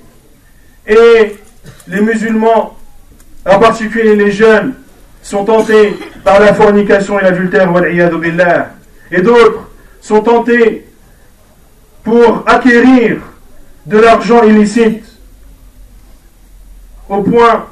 [0.87, 1.37] et
[1.88, 2.77] les musulmans,
[3.49, 4.75] en particulier les jeunes,
[5.22, 7.70] sont tentés par la fornication et l'adultère,
[9.11, 9.61] et d'autres
[10.03, 10.86] sont tentés
[12.07, 13.16] pour acquérir
[13.85, 15.05] de l'argent illicite
[17.09, 17.66] au point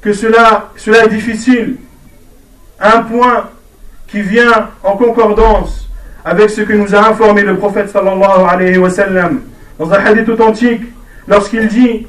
[0.00, 1.76] que cela, cela est difficile,
[2.80, 3.50] un point
[4.08, 5.88] qui vient en concordance
[6.24, 9.42] avec ce que nous a informé le prophète sallallahu alayhi wa sallam
[9.78, 10.80] dans un hadith authentique
[11.28, 12.08] lorsqu'il dit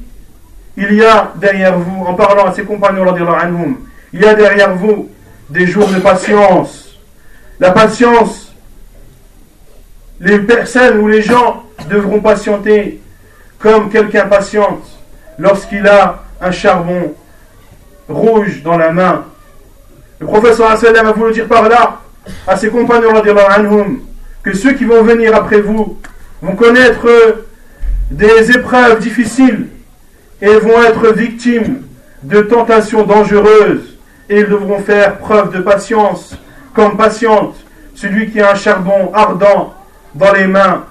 [0.76, 3.76] il y a derrière vous, en parlant à ses compagnons anhum,
[4.12, 5.10] il y a derrière vous
[5.52, 7.00] des jours de patience.
[7.60, 8.47] La patience
[10.20, 13.00] les personnes ou les gens devront patienter
[13.60, 14.84] comme quelqu'un patiente
[15.38, 17.14] lorsqu'il a un charbon
[18.10, 19.26] rouge dans la main.
[20.20, 22.00] Le professeur a voulu dire par là
[22.48, 23.14] à ses compagnons
[24.44, 25.98] que ceux qui vont venir après vous
[26.42, 27.08] vont connaître
[28.10, 29.68] des épreuves difficiles
[30.42, 31.84] et vont être victimes
[32.24, 33.98] de tentations dangereuses
[34.30, 36.36] et ils devront faire preuve de patience
[36.74, 37.56] comme patiente
[37.96, 39.74] celui qui a un charbon ardent
[40.18, 40.84] dans les mains.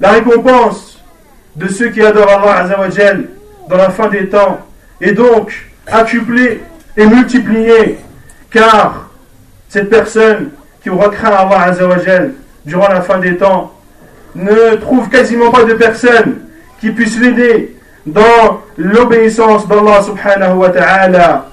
[0.00, 0.98] La récompense
[1.56, 2.68] de ceux qui adorent Allah
[3.68, 4.58] dans la fin des temps
[5.00, 5.52] est donc
[5.86, 6.62] accuplée
[6.96, 7.98] et multipliée,
[8.50, 9.10] car
[9.68, 10.50] cette personne
[10.82, 11.76] qui aura craint Allah
[12.64, 13.72] durant la fin des temps
[14.34, 16.36] ne trouve quasiment pas de personne
[16.80, 21.46] qui puisse l'aider dans l'obéissance d'Allah subhanahu wa ta'ala.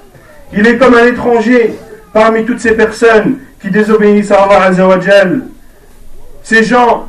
[0.53, 1.77] Il est comme un étranger
[2.13, 5.41] parmi toutes ces personnes qui désobéissent à Allah Azzawajal.
[6.43, 7.07] Ces gens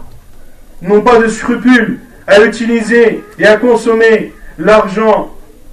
[0.83, 5.31] n'ont pas de scrupules à utiliser et à consommer l'argent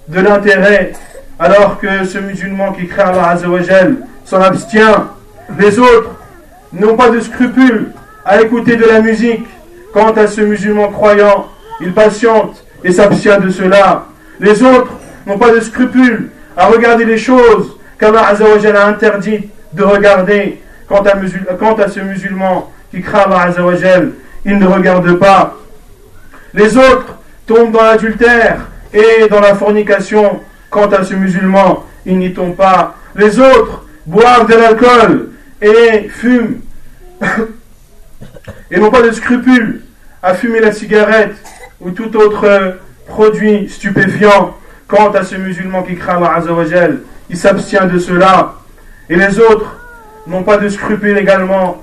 [0.08, 0.94] de l'intérêt,
[1.40, 5.10] alors que ce musulman qui crée Allah Azzawajal s'en abstient.
[5.60, 6.10] Les autres
[6.74, 7.92] n'ont pas de scrupules
[8.26, 9.48] à écouter de la musique.
[9.94, 11.48] Quant à ce musulman croyant,
[11.80, 14.08] il patiente et s'abstient de cela.
[14.42, 14.92] Les autres
[15.26, 20.60] n'ont pas de scrupules à regarder les choses qu'Allah a interdit de regarder.
[20.88, 24.12] Quant à, ce musulman qui craint à Azzawajal,
[24.46, 25.56] il ne regarde pas.
[26.54, 27.16] Les autres
[27.48, 28.58] tombent dans l'adultère
[28.94, 30.42] et dans la fornication.
[30.70, 32.96] Quant à ce musulman, il n'y tombe pas.
[33.16, 35.30] Les autres boivent de l'alcool
[35.62, 36.58] et fument
[38.70, 39.82] et n'ont pas de scrupules
[40.22, 41.34] à fumer la cigarette
[41.80, 42.72] ou tout autre euh,
[43.08, 44.56] produit stupéfiant.
[44.88, 47.00] Quant à ce musulman qui craint à Azzawajal,
[47.32, 48.54] il s'abstient de cela.
[49.10, 49.75] Et les autres
[50.28, 51.82] n'ont pas de scrupules également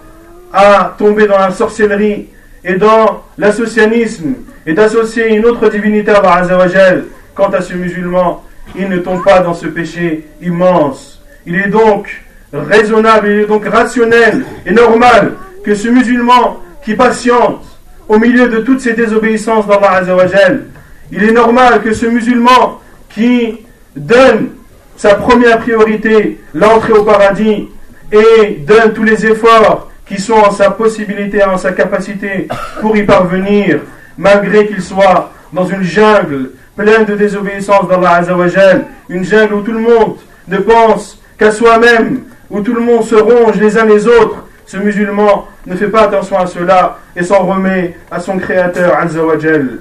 [0.52, 2.26] à tomber dans la sorcellerie
[2.64, 4.35] et dans l'associanisme
[4.66, 7.05] et d'associer une autre divinité à Azawajal.
[7.35, 8.44] Quant à ce musulman,
[8.76, 11.22] il ne tombe pas dans ce péché immense.
[11.46, 15.33] Il est donc raisonnable, il est donc rationnel et normal
[15.64, 17.64] que ce musulman qui patiente
[18.09, 20.62] au milieu de toutes ces désobéissances d'Allah Azawajal,
[21.11, 23.59] il est normal que ce musulman qui
[23.96, 24.48] donne
[24.96, 27.68] sa première priorité, l'entrée au paradis,
[28.12, 32.46] et donne tous les efforts qui sont en sa possibilité, en sa capacité
[32.83, 33.81] pour y parvenir,
[34.18, 39.72] malgré qu'il soit dans une jungle pleine de désobéissance d'Allah Azawajal, une jungle où tout
[39.72, 40.16] le monde
[40.48, 42.20] ne pense qu'à soi-même,
[42.51, 44.44] où tout le monde se ronge les uns les autres.
[44.66, 49.79] Ce musulman ne fait pas attention à cela et s'en remet à son Créateur Azawajal.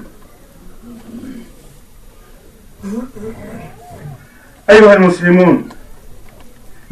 [4.70, 5.68] أيها المسلمون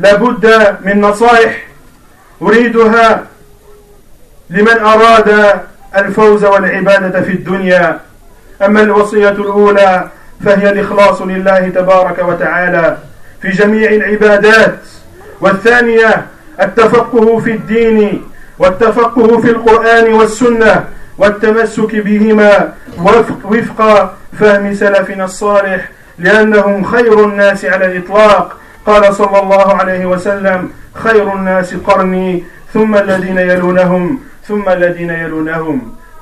[0.00, 1.66] لابد من نصائح
[2.42, 3.26] أريدها
[4.50, 5.54] لمن أراد
[5.96, 8.00] الفوز والعبادة في الدنيا
[8.64, 10.08] أما الوصية الأولى
[10.44, 12.98] فهي الإخلاص لله تبارك وتعالى
[13.42, 14.78] في جميع العبادات
[15.40, 16.26] والثانية
[16.60, 18.24] التفقه في الدين
[18.58, 20.84] والتفقه في القرآن والسنة
[21.18, 28.56] والتمسك بهما وفق, وفق فهم سلفنا الصالح لأنهم خير الناس على الإطلاق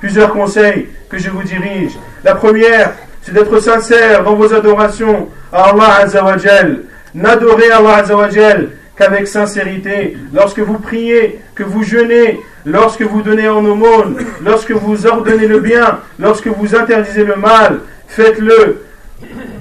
[0.00, 1.92] Plusieurs conseils que je vous dirige.
[2.24, 2.92] La première,
[3.22, 6.80] c'est d'être sincère dans vos adorations à Allah Azzawajal.
[7.14, 10.16] N'adorez Allah Azzawajal qu'avec sincérité.
[10.34, 15.60] Lorsque vous priez, que vous jeûnez, lorsque vous donnez en aumône, lorsque vous ordonnez le
[15.60, 18.80] bien, lorsque vous interdisez le mal, faites-le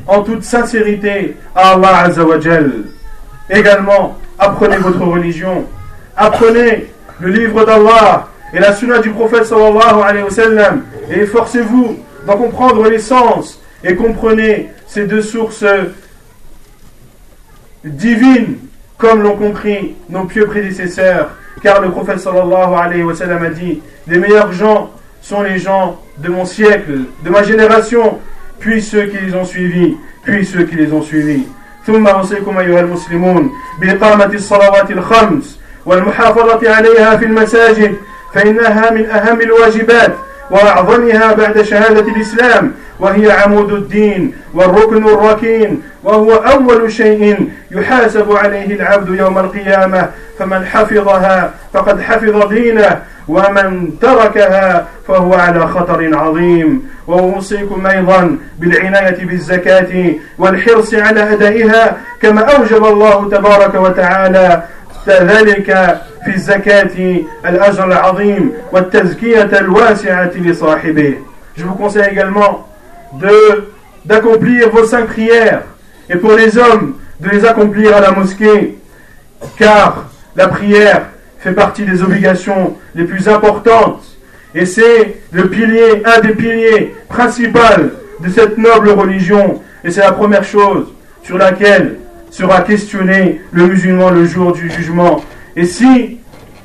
[0.07, 2.71] en toute sincérité à Allah Azzawajal.
[3.49, 5.65] Également, apprenez votre religion.
[6.15, 6.87] Apprenez
[7.19, 11.97] le livre d'Allah et la sunna du prophète sallallahu alayhi wa sallam et forcez vous
[12.27, 15.65] à comprendre les sens et comprenez ces deux sources
[17.83, 18.57] divines
[18.97, 21.29] comme l'ont compris nos pieux prédécesseurs
[21.61, 24.91] car le prophète sallallahu alayhi wa sallam a dit les meilleurs gens
[25.21, 28.17] sont les gens de mon siècle, de ma génération
[28.59, 31.45] puis ceux qui les ont suivis, puis ceux qui les ont suivis.
[31.87, 37.93] ثم أوصيكم أيها المسلمون بإقامة الصلوات الخمس والمحافظة عليها في المساجد
[38.33, 40.09] فإنها من أهم الواجبات
[40.51, 49.19] وأعظمها بعد شهادة الإسلام وهي عمود الدين والركن الركين وهو أول شيء يحاسب عليه العبد
[49.19, 57.13] يوم القيامة فمن حفظها فقد حفظ دينه ومن تركها فهو على خطر عظيم Je
[71.63, 72.67] vous conseille également
[74.05, 75.61] d'accomplir vos cinq prières
[76.09, 78.77] et pour les hommes de les accomplir à la mosquée
[79.57, 81.03] car la prière
[81.39, 84.03] fait partie des obligations les plus importantes
[84.59, 87.59] et c'est le pilier, un des piliers principaux
[88.19, 89.61] de cette noble religion.
[89.83, 90.87] Et c'est la première chose
[91.21, 91.97] sur laquelle
[92.31, 95.23] sera questionné le musulman le jour du jugement.
[95.55, 96.17] Et si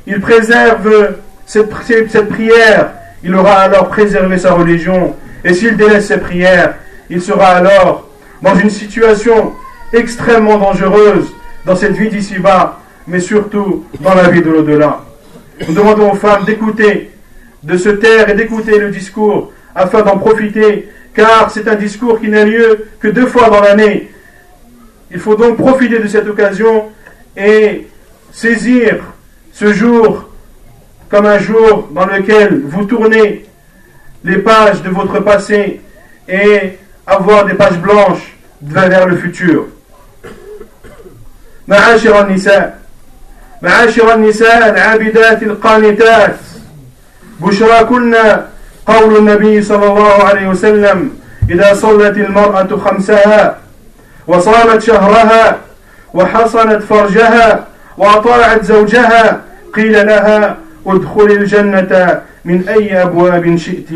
[0.07, 1.69] il préserve cette,
[2.11, 5.15] cette prière, il aura alors préservé sa religion.
[5.45, 6.77] Et s'il délaisse ses prières,
[7.11, 8.09] il sera alors
[8.41, 9.53] dans une situation
[9.93, 11.27] extrêmement dangereuse
[11.67, 15.05] dans cette vie d'ici-bas, mais surtout dans la vie de l'au-delà.
[15.69, 17.11] Nous demandons aux femmes d'écouter
[17.63, 22.29] de se taire et d'écouter le discours afin d'en profiter, car c'est un discours qui
[22.29, 24.11] n'a lieu que deux fois dans l'année.
[25.11, 26.87] Il faut donc profiter de cette occasion
[27.37, 27.87] et
[28.33, 28.97] saisir
[29.53, 30.29] ce jour
[31.11, 33.45] comme un jour dans lequel vous tournez
[34.25, 35.81] les pages de votre passé
[36.29, 39.67] et avoir des pages blanches vers le futur.
[41.69, 41.99] al
[45.63, 46.33] al
[47.43, 48.15] بشراكن
[48.87, 51.19] قول النبي صلى الله عليه وسلم
[51.51, 53.59] إذا صلت المرأة خمسها
[54.27, 55.57] وصامت شهرها
[56.15, 57.67] وحصنت فرجها
[57.99, 59.41] وأطاعت زوجها
[59.75, 63.91] قيل لها ادخل الجنة من أي أبواب شئت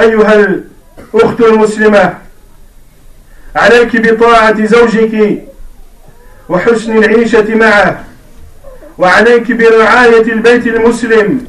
[0.00, 2.14] أيها الأخت المسلمة
[3.56, 5.48] عليك بطاعة زوجك
[6.50, 8.04] وحسن العيشة معه
[8.98, 11.46] وعليك برعاية البيت المسلم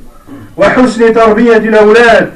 [0.57, 2.31] وحسن تربية الأولاد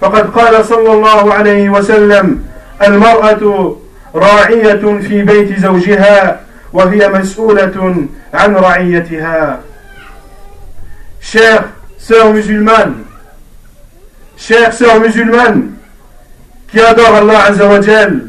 [0.00, 2.44] فقد قال صلى الله عليه وسلم
[2.86, 3.76] المرأة
[4.14, 6.40] راعية في بيت زوجها
[6.72, 9.60] وهي مسؤولة عن رعيتها
[11.20, 11.60] شيخ
[11.98, 12.94] سير مسلمان
[14.36, 15.70] شيخ سير مسلمان
[16.74, 18.22] qui الله عز وجل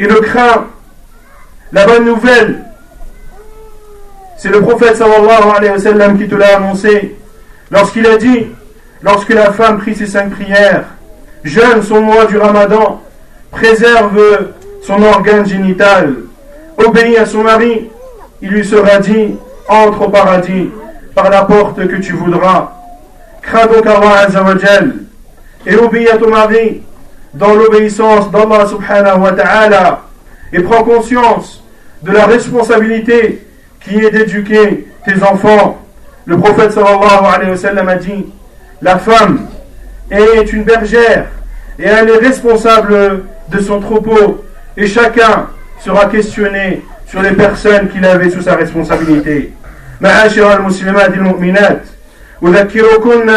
[0.00, 0.64] إلو كخار craint,
[1.72, 2.58] la bonne nouvelle
[4.44, 7.14] C'est le prophète sallallahu alayhi wa sallam qui te l'a annoncé.
[7.70, 8.48] Lorsqu'il a dit,
[9.02, 10.84] lorsque la femme prie ses cinq prières,
[11.44, 13.00] jeûne son mois du ramadan,
[13.50, 14.20] préserve
[14.82, 16.12] son organe génital,
[16.76, 17.88] obéis à son mari,
[18.42, 19.34] il lui sera dit,
[19.66, 20.70] entre au paradis
[21.14, 22.70] par la porte que tu voudras.
[23.40, 24.26] Crains donc Allah
[25.64, 26.82] et obéis à ton mari
[27.32, 30.02] dans l'obéissance d'Allah subhanahu wa ta'ala
[30.52, 31.64] et prends conscience
[32.02, 33.40] de la responsabilité
[33.84, 35.78] qui est d'éduquer tes enfants.
[36.24, 38.26] Le prophète sallallahu alayhi wa sallam a dit
[38.80, 39.42] La femme
[40.10, 41.26] est une bergère
[41.78, 42.96] et elle est responsable
[43.50, 44.42] de son troupeau
[44.76, 45.46] et chacun
[45.80, 49.52] sera questionné sur les personnes qu'il avait sous sa responsabilité.
[50.00, 51.80] معاشر المسلمات المؤمنات
[52.42, 53.30] أذكركن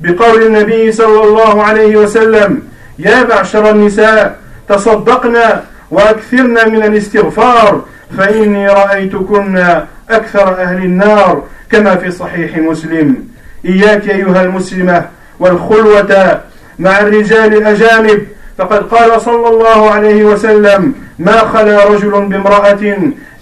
[0.00, 2.62] بقول النبي صلى الله عليه وسلم
[2.98, 4.36] يا معشر النساء
[4.68, 5.62] تصدقنا
[5.92, 7.84] min من الاستغفار
[8.18, 9.74] فإني رأيتكن
[10.10, 13.16] أكثر أهل النار كما في صحيح مسلم
[13.64, 15.04] إياك أيها المسلمة
[15.40, 16.40] والخلوة
[16.78, 18.26] مع الرجال الأجانب
[18.58, 22.78] فقد قال صلى الله عليه وسلم ما خلا رجل بامرأة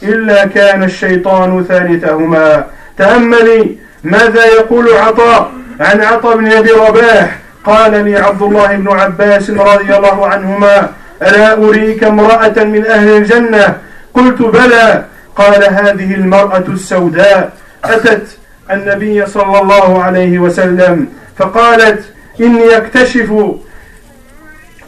[0.03, 2.65] إلا كان الشيطان ثالثهما
[2.99, 9.51] تأملي ماذا يقول عطاء عن عطاء بن أبي رباح قال لي عبد الله بن عباس
[9.51, 10.89] رضي الله عنهما
[11.23, 13.75] ألا أريك امرأة من أهل الجنة
[14.19, 15.05] قلت بلى
[15.37, 17.53] قال هذه المرأة السوداء
[17.85, 18.27] أتت
[18.71, 21.07] النبي صلى الله عليه وسلم
[21.39, 22.05] فقالت
[22.41, 23.31] إني أكتشف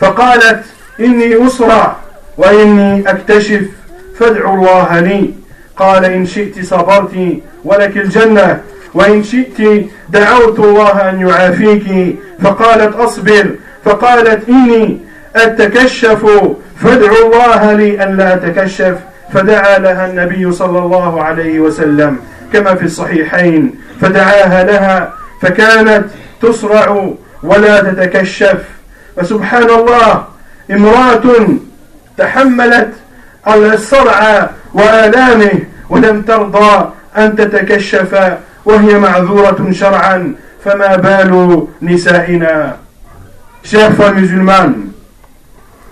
[0.01, 0.62] فقالت
[1.01, 1.97] إني أسرع
[2.39, 3.61] وإني أكتشف
[4.18, 5.35] فادعوا الله لي
[5.76, 7.14] قال إن شئت صبرت
[7.64, 8.61] ولك الجنة
[8.95, 13.51] وإن شئت دعوت الله أن يعافيك فقالت أصبر
[13.85, 14.99] فقالت إني
[15.37, 16.24] أتكشف
[16.76, 18.97] فادعوا الله لي أن لا أتكشف
[19.33, 22.16] فدعا لها النبي صلى الله عليه وسلم
[22.53, 25.12] كما في الصحيحين فدعاها لها
[25.43, 26.05] فكانت
[26.43, 27.11] تصرع
[27.43, 28.57] ولا تتكشف
[29.16, 30.24] فسبحان الله
[30.70, 31.49] امرأة
[32.18, 32.91] تحملت
[33.49, 35.51] الصرع وآلامه
[35.91, 42.76] ولم ترضى أن تتكشف وهي معذورة شرعا فما بال نسائنا
[43.64, 44.72] شيخ frères musulmans,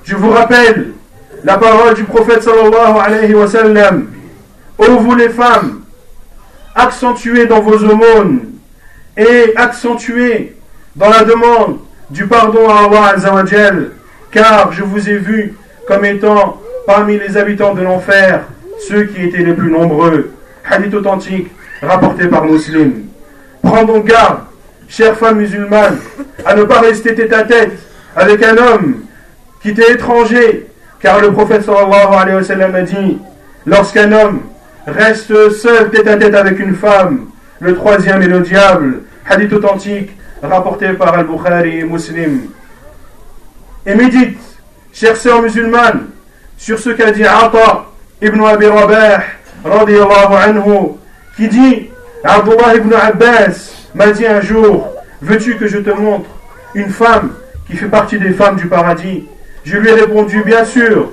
[0.05, 0.93] je vous rappelle
[1.45, 4.07] la parole du prophète sallallahu alayhi wa sallam.
[4.79, 5.81] Ô vous les femmes,
[6.75, 8.39] accentuez dans vos aumônes
[9.17, 10.55] et accentuez
[10.97, 11.79] dans la demande
[12.11, 13.91] du pardon à Allah Azzawajal,
[14.31, 15.55] car je vous ai vu
[15.87, 18.43] comme étant parmi les habitants de l'enfer
[18.89, 20.31] ceux qui étaient les plus nombreux.
[20.69, 21.51] Hadith authentique
[21.83, 23.05] rapporté par Muslim.
[23.63, 24.41] Prends garde,
[24.89, 25.99] chères femmes musulmanes,
[26.45, 27.73] à ne pas rester tête à tête
[28.15, 29.01] avec un homme
[29.61, 30.68] qui était étranger
[31.01, 33.19] car le prophète sallallahu alayhi wa sallam a dit
[33.67, 34.41] Lorsqu'un homme
[34.87, 37.27] reste seul tête à tête avec une femme,
[37.61, 39.03] le troisième est le diable.
[39.29, 40.11] Hadith authentique
[40.43, 42.47] rapporté par Al-Bukhari et Muslim.
[43.87, 44.39] Et médite,
[44.93, 46.07] cher sœurs musulmanes,
[46.57, 47.85] sur ce qu'a dit Atta
[48.21, 49.21] ibn Abi Rabah,
[49.65, 50.63] anhu,
[51.37, 51.91] qui dit
[52.25, 54.89] Abdullah ibn Abbas m'a dit un jour
[55.23, 56.29] Veux-tu que je te montre
[56.75, 57.31] une femme
[57.67, 59.27] qui fait partie des femmes du paradis
[59.65, 61.11] je lui ai répondu, bien sûr.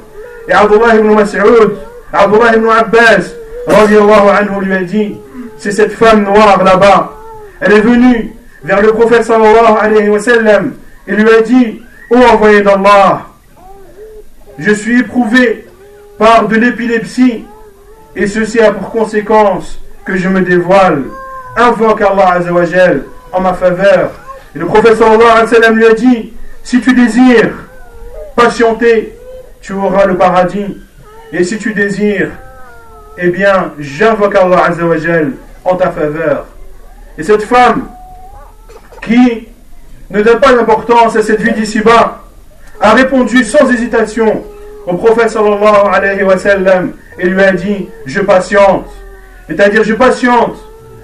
[0.47, 1.71] Et Abdullah ibn Mas'ud,
[2.13, 3.33] Abdullah ibn Abbas,
[3.67, 5.17] anhu, lui a dit,
[5.57, 7.13] c'est cette femme noire là-bas.
[7.61, 8.31] Elle est venue
[8.63, 10.73] vers le prophète sallallahu alayhi wa sallam
[11.07, 13.21] et lui a dit, ô oh, envoyé d'Allah,
[14.59, 15.65] je suis éprouvé
[16.17, 17.45] par de l'épilepsie
[18.15, 21.03] et ceci a pour conséquence que je me dévoile.
[21.57, 24.11] Invoque Allah azawajel en ma faveur.
[24.55, 26.33] Et le prophète sallallahu alayhi wa sallam lui a dit,
[26.63, 27.64] si tu désires
[28.35, 29.17] Patienté,
[29.61, 30.75] tu auras le paradis.
[31.31, 32.31] Et si tu désires,
[33.17, 34.69] eh bien, j'invoque Allah
[35.63, 36.45] en ta faveur.
[37.17, 37.85] Et cette femme
[39.01, 39.47] qui
[40.09, 42.23] ne donne pas d'importance à cette vie d'ici-bas
[42.81, 44.43] a répondu sans hésitation
[44.85, 46.17] au prophète sallallahu
[47.19, 48.87] et lui a dit Je patiente.
[49.47, 50.57] C'est-à-dire, je patiente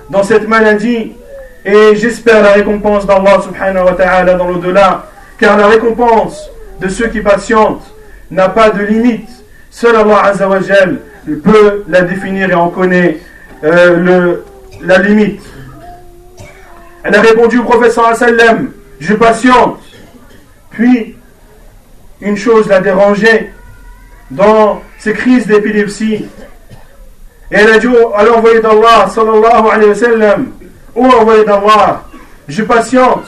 [0.09, 1.13] dans cette maladie
[1.63, 5.05] et j'espère la récompense d'Allah subhanahu wa ta'ala dans l'au-delà,
[5.39, 6.49] car la récompense
[6.81, 7.83] de ceux qui patientent
[8.31, 9.29] n'a pas de limite.
[9.69, 10.99] Seul Allah Azzawajal
[11.43, 13.19] peut la définir et en connaît
[13.63, 14.35] euh,
[14.81, 15.41] la limite.
[17.03, 19.79] Elle a répondu au professeur sallam Je patiente.
[20.71, 21.15] Puis,
[22.19, 23.51] une chose l'a dérangée
[24.31, 26.25] dans ses crises d'épilepsie.
[27.51, 30.51] Et elle a dit à l'envoyé d'Allah, sallallahu alayhi wa sallam,
[30.95, 32.03] oh envoyé d'Allah,
[32.47, 33.25] je patiente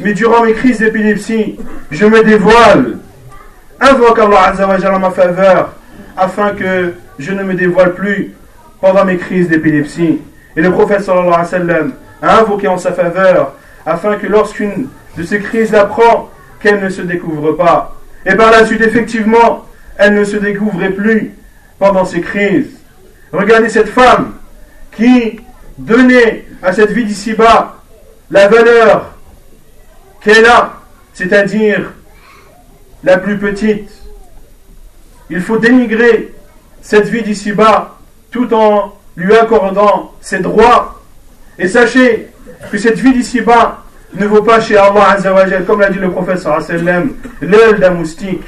[0.00, 1.56] mais durant mes crises d'épilepsie,
[1.90, 2.98] je me dévoile.
[3.80, 5.70] Invoque Allah Azzawajal en ma faveur,
[6.16, 8.34] afin que je ne me dévoile plus
[8.80, 10.18] pendant mes crises d'épilepsie.
[10.56, 11.92] Et le prophète wa sallam
[12.22, 13.52] a invoqué en sa faveur,
[13.84, 16.30] afin que lorsqu'une de ces crises l'apprend,
[16.60, 17.96] qu'elle ne se découvre pas.
[18.24, 19.64] Et par la suite, effectivement,
[19.98, 21.32] elle ne se découvrait plus
[21.78, 22.70] pendant ces crises.
[23.32, 24.32] Regardez cette femme
[24.92, 25.40] qui
[25.78, 27.76] donnait à cette vie d'ici-bas
[28.30, 29.15] la valeur
[30.34, 30.72] là
[31.14, 31.92] c'est-à-dire
[33.02, 33.88] la plus petite.
[35.30, 36.34] Il faut dénigrer
[36.82, 37.96] cette vie d'ici-bas
[38.30, 41.02] tout en lui accordant ses droits.
[41.58, 42.28] Et sachez
[42.70, 43.82] que cette vie d'ici-bas
[44.14, 46.44] ne vaut pas chez Allah Azzawajal, comme l'a dit le prophète
[46.82, 48.42] même l'aile d'un moustique.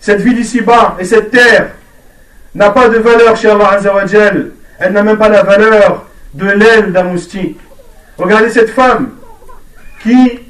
[0.00, 1.68] Cette vie d'ici-bas et cette terre
[2.54, 4.50] n'a pas de valeur chez Allah Azzawajal.
[4.80, 7.58] Elle n'a même pas la valeur de l'aile d'un moustique.
[8.18, 9.10] Regardez cette femme
[10.02, 10.40] qui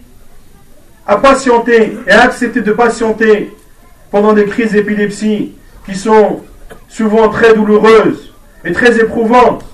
[1.07, 3.57] à patienter et à accepter de patienter
[4.11, 5.52] pendant des crises d'épilepsie
[5.84, 6.42] qui sont
[6.88, 8.34] souvent très douloureuses
[8.64, 9.64] et très éprouvantes.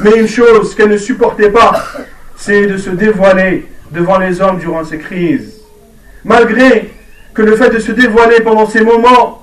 [0.00, 1.82] Mais une chose qu'elle ne supportait pas,
[2.36, 5.54] c'est de se dévoiler devant les hommes durant ces crises.
[6.24, 6.90] Malgré
[7.32, 9.42] que le fait de se dévoiler pendant ces moments,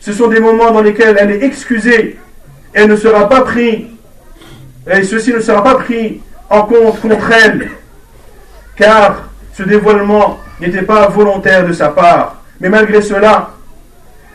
[0.00, 2.18] ce sont des moments dans lesquels elle est excusée
[2.74, 3.84] et elle ne sera pas prise,
[4.90, 6.20] et ceci ne sera pas pris
[6.50, 7.70] en compte contre elle,
[8.76, 13.50] car ce dévoilement n'était pas volontaire de sa part, mais malgré cela,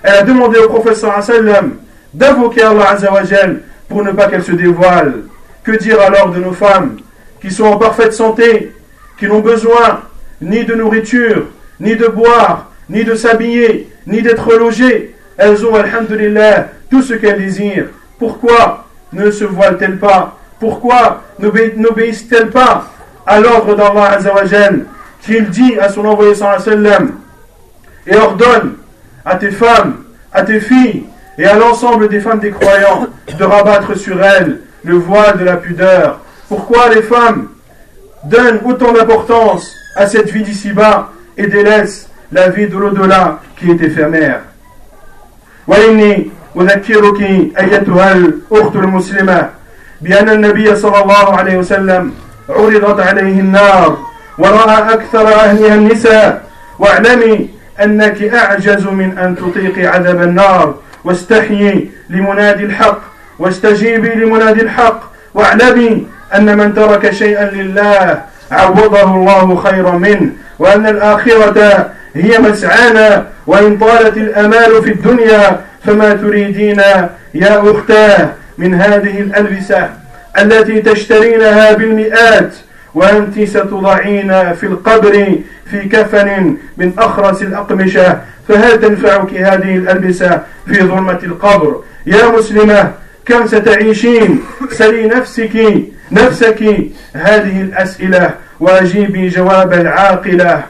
[0.02, 1.74] elle a demandé au professeur sallam
[2.14, 3.60] d'invoquer Allah Azzawajal
[3.90, 5.24] pour ne pas qu'elle se dévoile.
[5.66, 6.96] Que dire alors de nos femmes
[7.42, 8.72] qui sont en parfaite santé,
[9.20, 10.04] qui n'ont besoin
[10.42, 11.48] ni de nourriture,
[11.82, 17.40] ni de boire, ni de s'habiller, ni d'être logées Elles ont, alhamdulillah, tout ce qu'elles
[17.40, 17.88] désirent.
[18.20, 22.86] Pourquoi ne se voilent-elles pas Pourquoi n'obéissent-elles pas
[23.28, 24.86] à l'ordre d'Allah Azzawajal
[25.22, 27.12] qu'il dit à son envoyé sallam
[28.08, 28.76] et ordonne
[29.26, 30.04] à tes femmes,
[30.34, 31.04] à tes filles
[31.38, 33.08] et à l'ensemble des femmes des croyants
[33.38, 36.20] de rabattre sur elles le voile de la pudeur.
[36.48, 37.50] Pourquoi les femmes
[38.24, 43.82] donnent autant d'importance à cette vie d'ici-bas et délaissent la vie de l'au-delà qui est
[43.82, 44.42] éphémère
[54.40, 56.42] ورأى أكثر أهلها النساء
[56.80, 57.50] واعلمي
[57.84, 63.00] أنك أعجز من أن تطيقي عذاب النار واستحيي لمنادي الحق
[63.40, 65.00] واستجيبي لمنادي الحق
[65.34, 68.22] واعلمي أن من ترك شيئا لله
[68.52, 70.30] عوضه الله خيرا منه
[70.60, 76.80] وأن الآخرة هي مسعانا وإن طالت الأمال في الدنيا فما تريدين
[77.34, 79.90] يا أختاه من هذه الألبسة
[80.38, 82.54] التي تشترينها بالمئات
[82.96, 85.38] وأنت ستضعين في القبر
[85.72, 92.92] في كفن من أخرس الأقمشة فهل تنفعك هذه الألبسة في ظلمة القبر يا مسلمة
[93.26, 94.40] كم ستعيشين
[94.72, 96.64] سلي نفسك نفسك
[97.16, 100.64] هذه الأسئلة وأجيبي جوابا العاقلة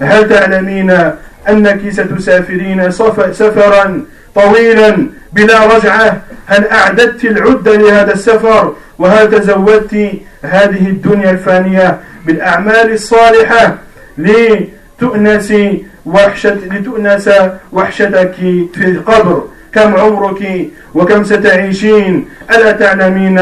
[0.00, 1.10] هل تعلمين
[1.48, 9.94] أنك ستسافرين سفرا طويلا بلا رجعة هل أعددت العدة لهذا السفر وهل تزودت
[10.42, 13.76] هذه الدنيا الفانية بالأعمال الصالحة
[14.18, 17.30] لتؤنسي وحشة لتؤنس
[17.72, 18.32] وحشتك
[18.74, 19.42] في القبر
[19.74, 23.38] كم عمرك وكم ستعيشين ألا تعلمين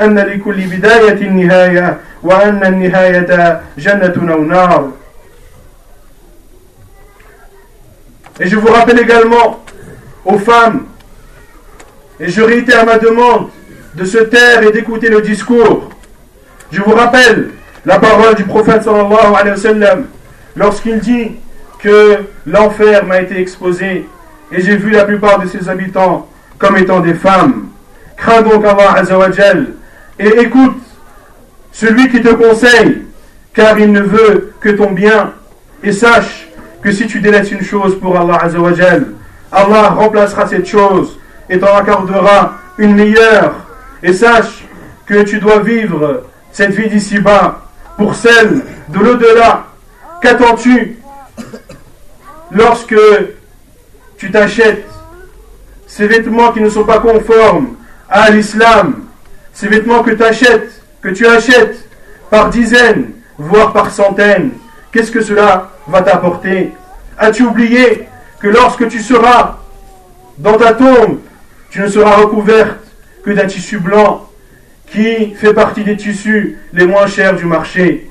[0.00, 4.90] أن لكل بداية نهاية وأن النهاية جنة أو نار
[8.40, 9.62] Et je vous rappelle également
[10.24, 10.86] aux femmes
[12.26, 13.48] et je réitère ma demande
[13.94, 15.90] de se taire et d'écouter le discours.
[16.72, 17.50] Je vous rappelle
[17.84, 20.04] la parole du prophète sallallahu alayhi wa sallam
[20.56, 21.32] lorsqu'il dit
[21.80, 22.16] que
[22.46, 24.06] l'enfer m'a été exposé
[24.50, 26.26] et j'ai vu la plupart de ses habitants
[26.58, 27.66] comme étant des femmes.
[28.16, 29.66] Crains donc Allah Azawajal
[30.18, 30.78] et écoute
[31.72, 33.02] celui qui te conseille,
[33.52, 35.32] car il ne veut que ton bien.
[35.82, 36.48] Et sache
[36.80, 39.08] que si tu délaisses une chose pour Allah Azawajal,
[39.52, 41.18] Allah remplacera cette chose
[41.48, 43.54] et t'en accordera une meilleure.
[44.02, 44.66] Et sache
[45.06, 47.60] que tu dois vivre cette vie d'ici-bas
[47.96, 49.66] pour celle de l'au-delà.
[50.22, 50.98] Qu'attends-tu
[52.50, 52.94] lorsque
[54.18, 54.86] tu t'achètes
[55.86, 57.76] ces vêtements qui ne sont pas conformes
[58.10, 59.04] à l'islam,
[59.52, 61.88] ces vêtements que tu achètes, que tu achètes
[62.30, 64.50] par dizaines, voire par centaines,
[64.92, 66.72] qu'est-ce que cela va t'apporter
[67.18, 68.08] As-tu oublié
[68.40, 69.58] que lorsque tu seras
[70.38, 71.18] dans ta tombe,
[71.74, 72.76] tu ne seras recouverte
[73.24, 74.28] que d'un tissu blanc
[74.92, 78.08] qui fait partie des tissus les moins chers du marché.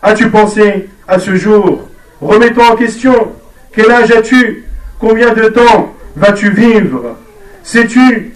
[0.00, 1.86] As-tu pensé à ce jour
[2.22, 3.30] Remets-toi en question.
[3.74, 4.64] Quel âge as-tu
[4.98, 7.18] Combien de temps vas-tu vivre
[7.62, 8.32] Sais-tu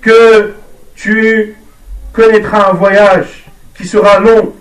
[0.00, 0.52] que
[0.96, 1.54] tu
[2.12, 3.46] connaîtras un voyage
[3.76, 4.52] qui sera long,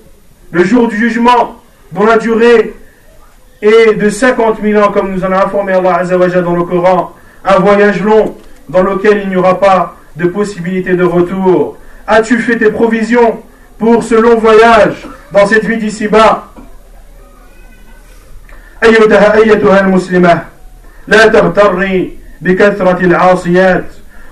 [0.51, 1.59] le jour du jugement,
[1.93, 2.75] dont la durée
[3.63, 7.13] est de 50 000 ans, comme nous en a informé Allah dans le Coran,
[7.43, 8.37] un voyage long
[8.69, 13.41] dans lequel il n'y aura pas de possibilité de retour As-tu fait tes provisions
[13.79, 16.47] pour ce long voyage dans cette vie d'ici-bas
[18.83, 20.41] أيتها أيتها المسلمة
[21.07, 23.83] لا تغتري بكثرة العاصيات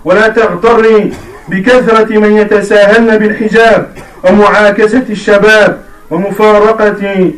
[0.06, 1.12] ولا تغتري
[1.48, 3.88] بكثرة من يتساهلن بالحجاب
[4.24, 5.78] ومعاكسة الشباب
[6.12, 7.32] ومفارقة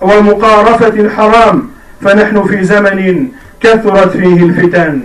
[0.00, 1.70] ومقارفة الحرام
[2.02, 3.28] فنحن في زمن
[3.60, 5.00] كثرت فيه الفتن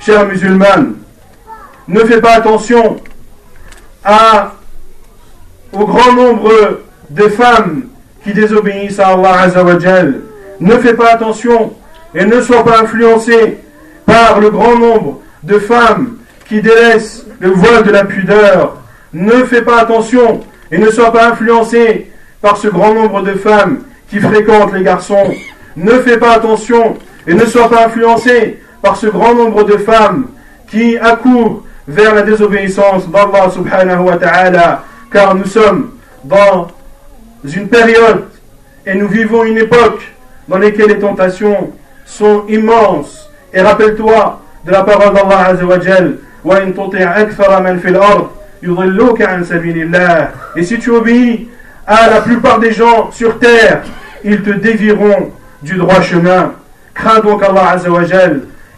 [0.00, 0.94] Chers musulmane,
[1.86, 2.96] ne fais pas attention
[4.02, 4.54] à,
[5.74, 6.80] au grand nombre
[7.10, 7.82] de femmes
[8.24, 10.20] qui désobéissent à Allah Azzawajal.
[10.58, 11.74] Ne fais pas attention
[12.14, 13.58] et ne sois pas influencé
[14.06, 16.16] par le grand nombre de femmes
[16.48, 18.78] qui délaissent le voile de la pudeur.
[19.12, 20.40] Ne fais pas attention
[20.72, 25.34] et ne sois pas influencé par ce grand nombre de femmes qui fréquentent les garçons.
[25.76, 26.96] Ne fais pas attention
[27.26, 30.26] et ne sois pas influencé par ce grand nombre de femmes
[30.68, 35.90] qui accourent vers la désobéissance d'Allah subhanahu wa ta'ala, car nous sommes
[36.24, 36.68] dans
[37.44, 38.24] une période
[38.86, 40.00] et nous vivons une époque
[40.48, 41.72] dans laquelle les tentations
[42.04, 43.28] sont immenses.
[43.52, 46.16] Et rappelle-toi de la parole d'Allah Azzawajal,
[50.56, 51.48] Et si tu obéis
[51.86, 53.82] à la plupart des gens sur terre,
[54.24, 56.52] ils te dévieront du droit chemin.
[56.94, 58.42] Crains donc Allah Azzawajal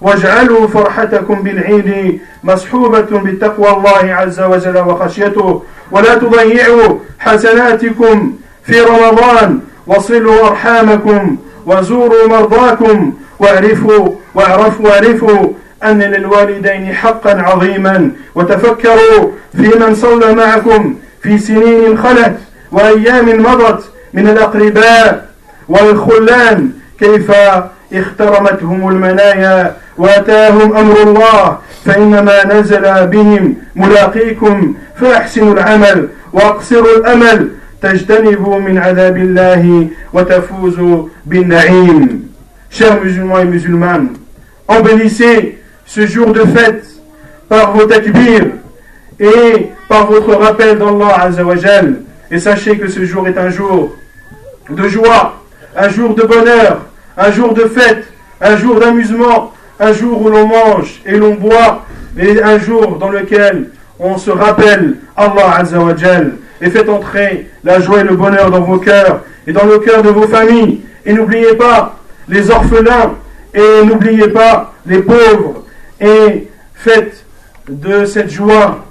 [0.00, 8.32] واجعلوا فرحتكم بالعيد مصحوبة بتقوى الله عز وجل وخشيته ولا تضيعوا حسناتكم
[8.64, 11.36] في رمضان وصلوا أرحامكم
[11.66, 15.48] وزوروا مرضاكم واعرفوا واعرفوا واعرفوا
[15.84, 22.36] أن للوالدين حقا عظيما وتفكروا في من صلى معكم في سنين خلت
[22.72, 23.84] وأيام مضت
[24.14, 25.26] من الأقرباء
[25.68, 26.70] والخلان
[27.00, 27.32] كيف
[27.94, 37.48] اخترمتهم المنايا واتاهم امر الله فانما نزل بهم ملاقيكم فاحسنوا العمل واقصروا الامل
[37.82, 42.26] تجتنبوا من عذاب الله وتفوزوا بالنعيم
[42.68, 44.08] Chers musulmans et musulmanes,
[44.68, 46.84] embellissez ce jour de fête
[47.48, 48.48] par vos takbirs
[49.18, 51.94] et par votre rappel d'Allah Azzawajal.
[52.30, 53.92] Et sachez que ce jour est un jour
[54.68, 55.36] de joie,
[55.76, 56.84] un jour de bonheur,
[57.16, 58.04] un jour de fête,
[58.42, 61.84] un jour d'amusement, un jour où l'on mange et l'on boit,
[62.18, 65.62] et un jour dans lequel on se rappelle Allah
[65.96, 69.78] Jal, et faites entrer la joie et le bonheur dans vos cœurs et dans le
[69.78, 70.80] cœur de vos familles.
[71.04, 71.98] Et n'oubliez pas
[72.28, 73.14] les orphelins,
[73.54, 75.64] et n'oubliez pas les pauvres,
[76.00, 77.24] et faites
[77.68, 78.84] de cette joie,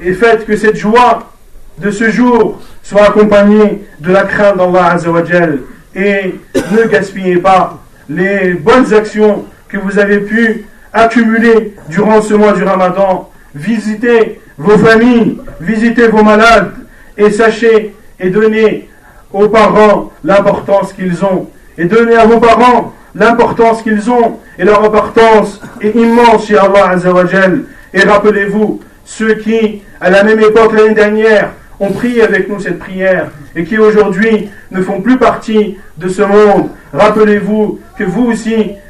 [0.00, 1.32] et faites que cette joie
[1.78, 4.96] de ce jour soit accompagnée de la crainte d'Allah
[5.28, 5.58] Jal,
[5.94, 6.34] et
[6.72, 7.78] ne gaspillez pas
[8.08, 13.28] les bonnes actions que vous avez pu accumuler durant ce mois du Ramadan.
[13.54, 16.70] Visitez vos familles, visitez vos malades
[17.16, 18.88] et sachez et donnez
[19.32, 21.48] aux parents l'importance qu'ils ont.
[21.78, 26.90] Et donnez à vos parents l'importance qu'ils ont et leur importance est immense chez Allah
[26.90, 27.62] Azzawajal.
[27.92, 32.78] Et rappelez-vous, ceux qui, à la même époque l'année dernière, ont prié avec nous cette
[32.78, 38.72] prière et qui aujourd'hui ne font plus partie de ce monde, rappelez-vous que vous aussi,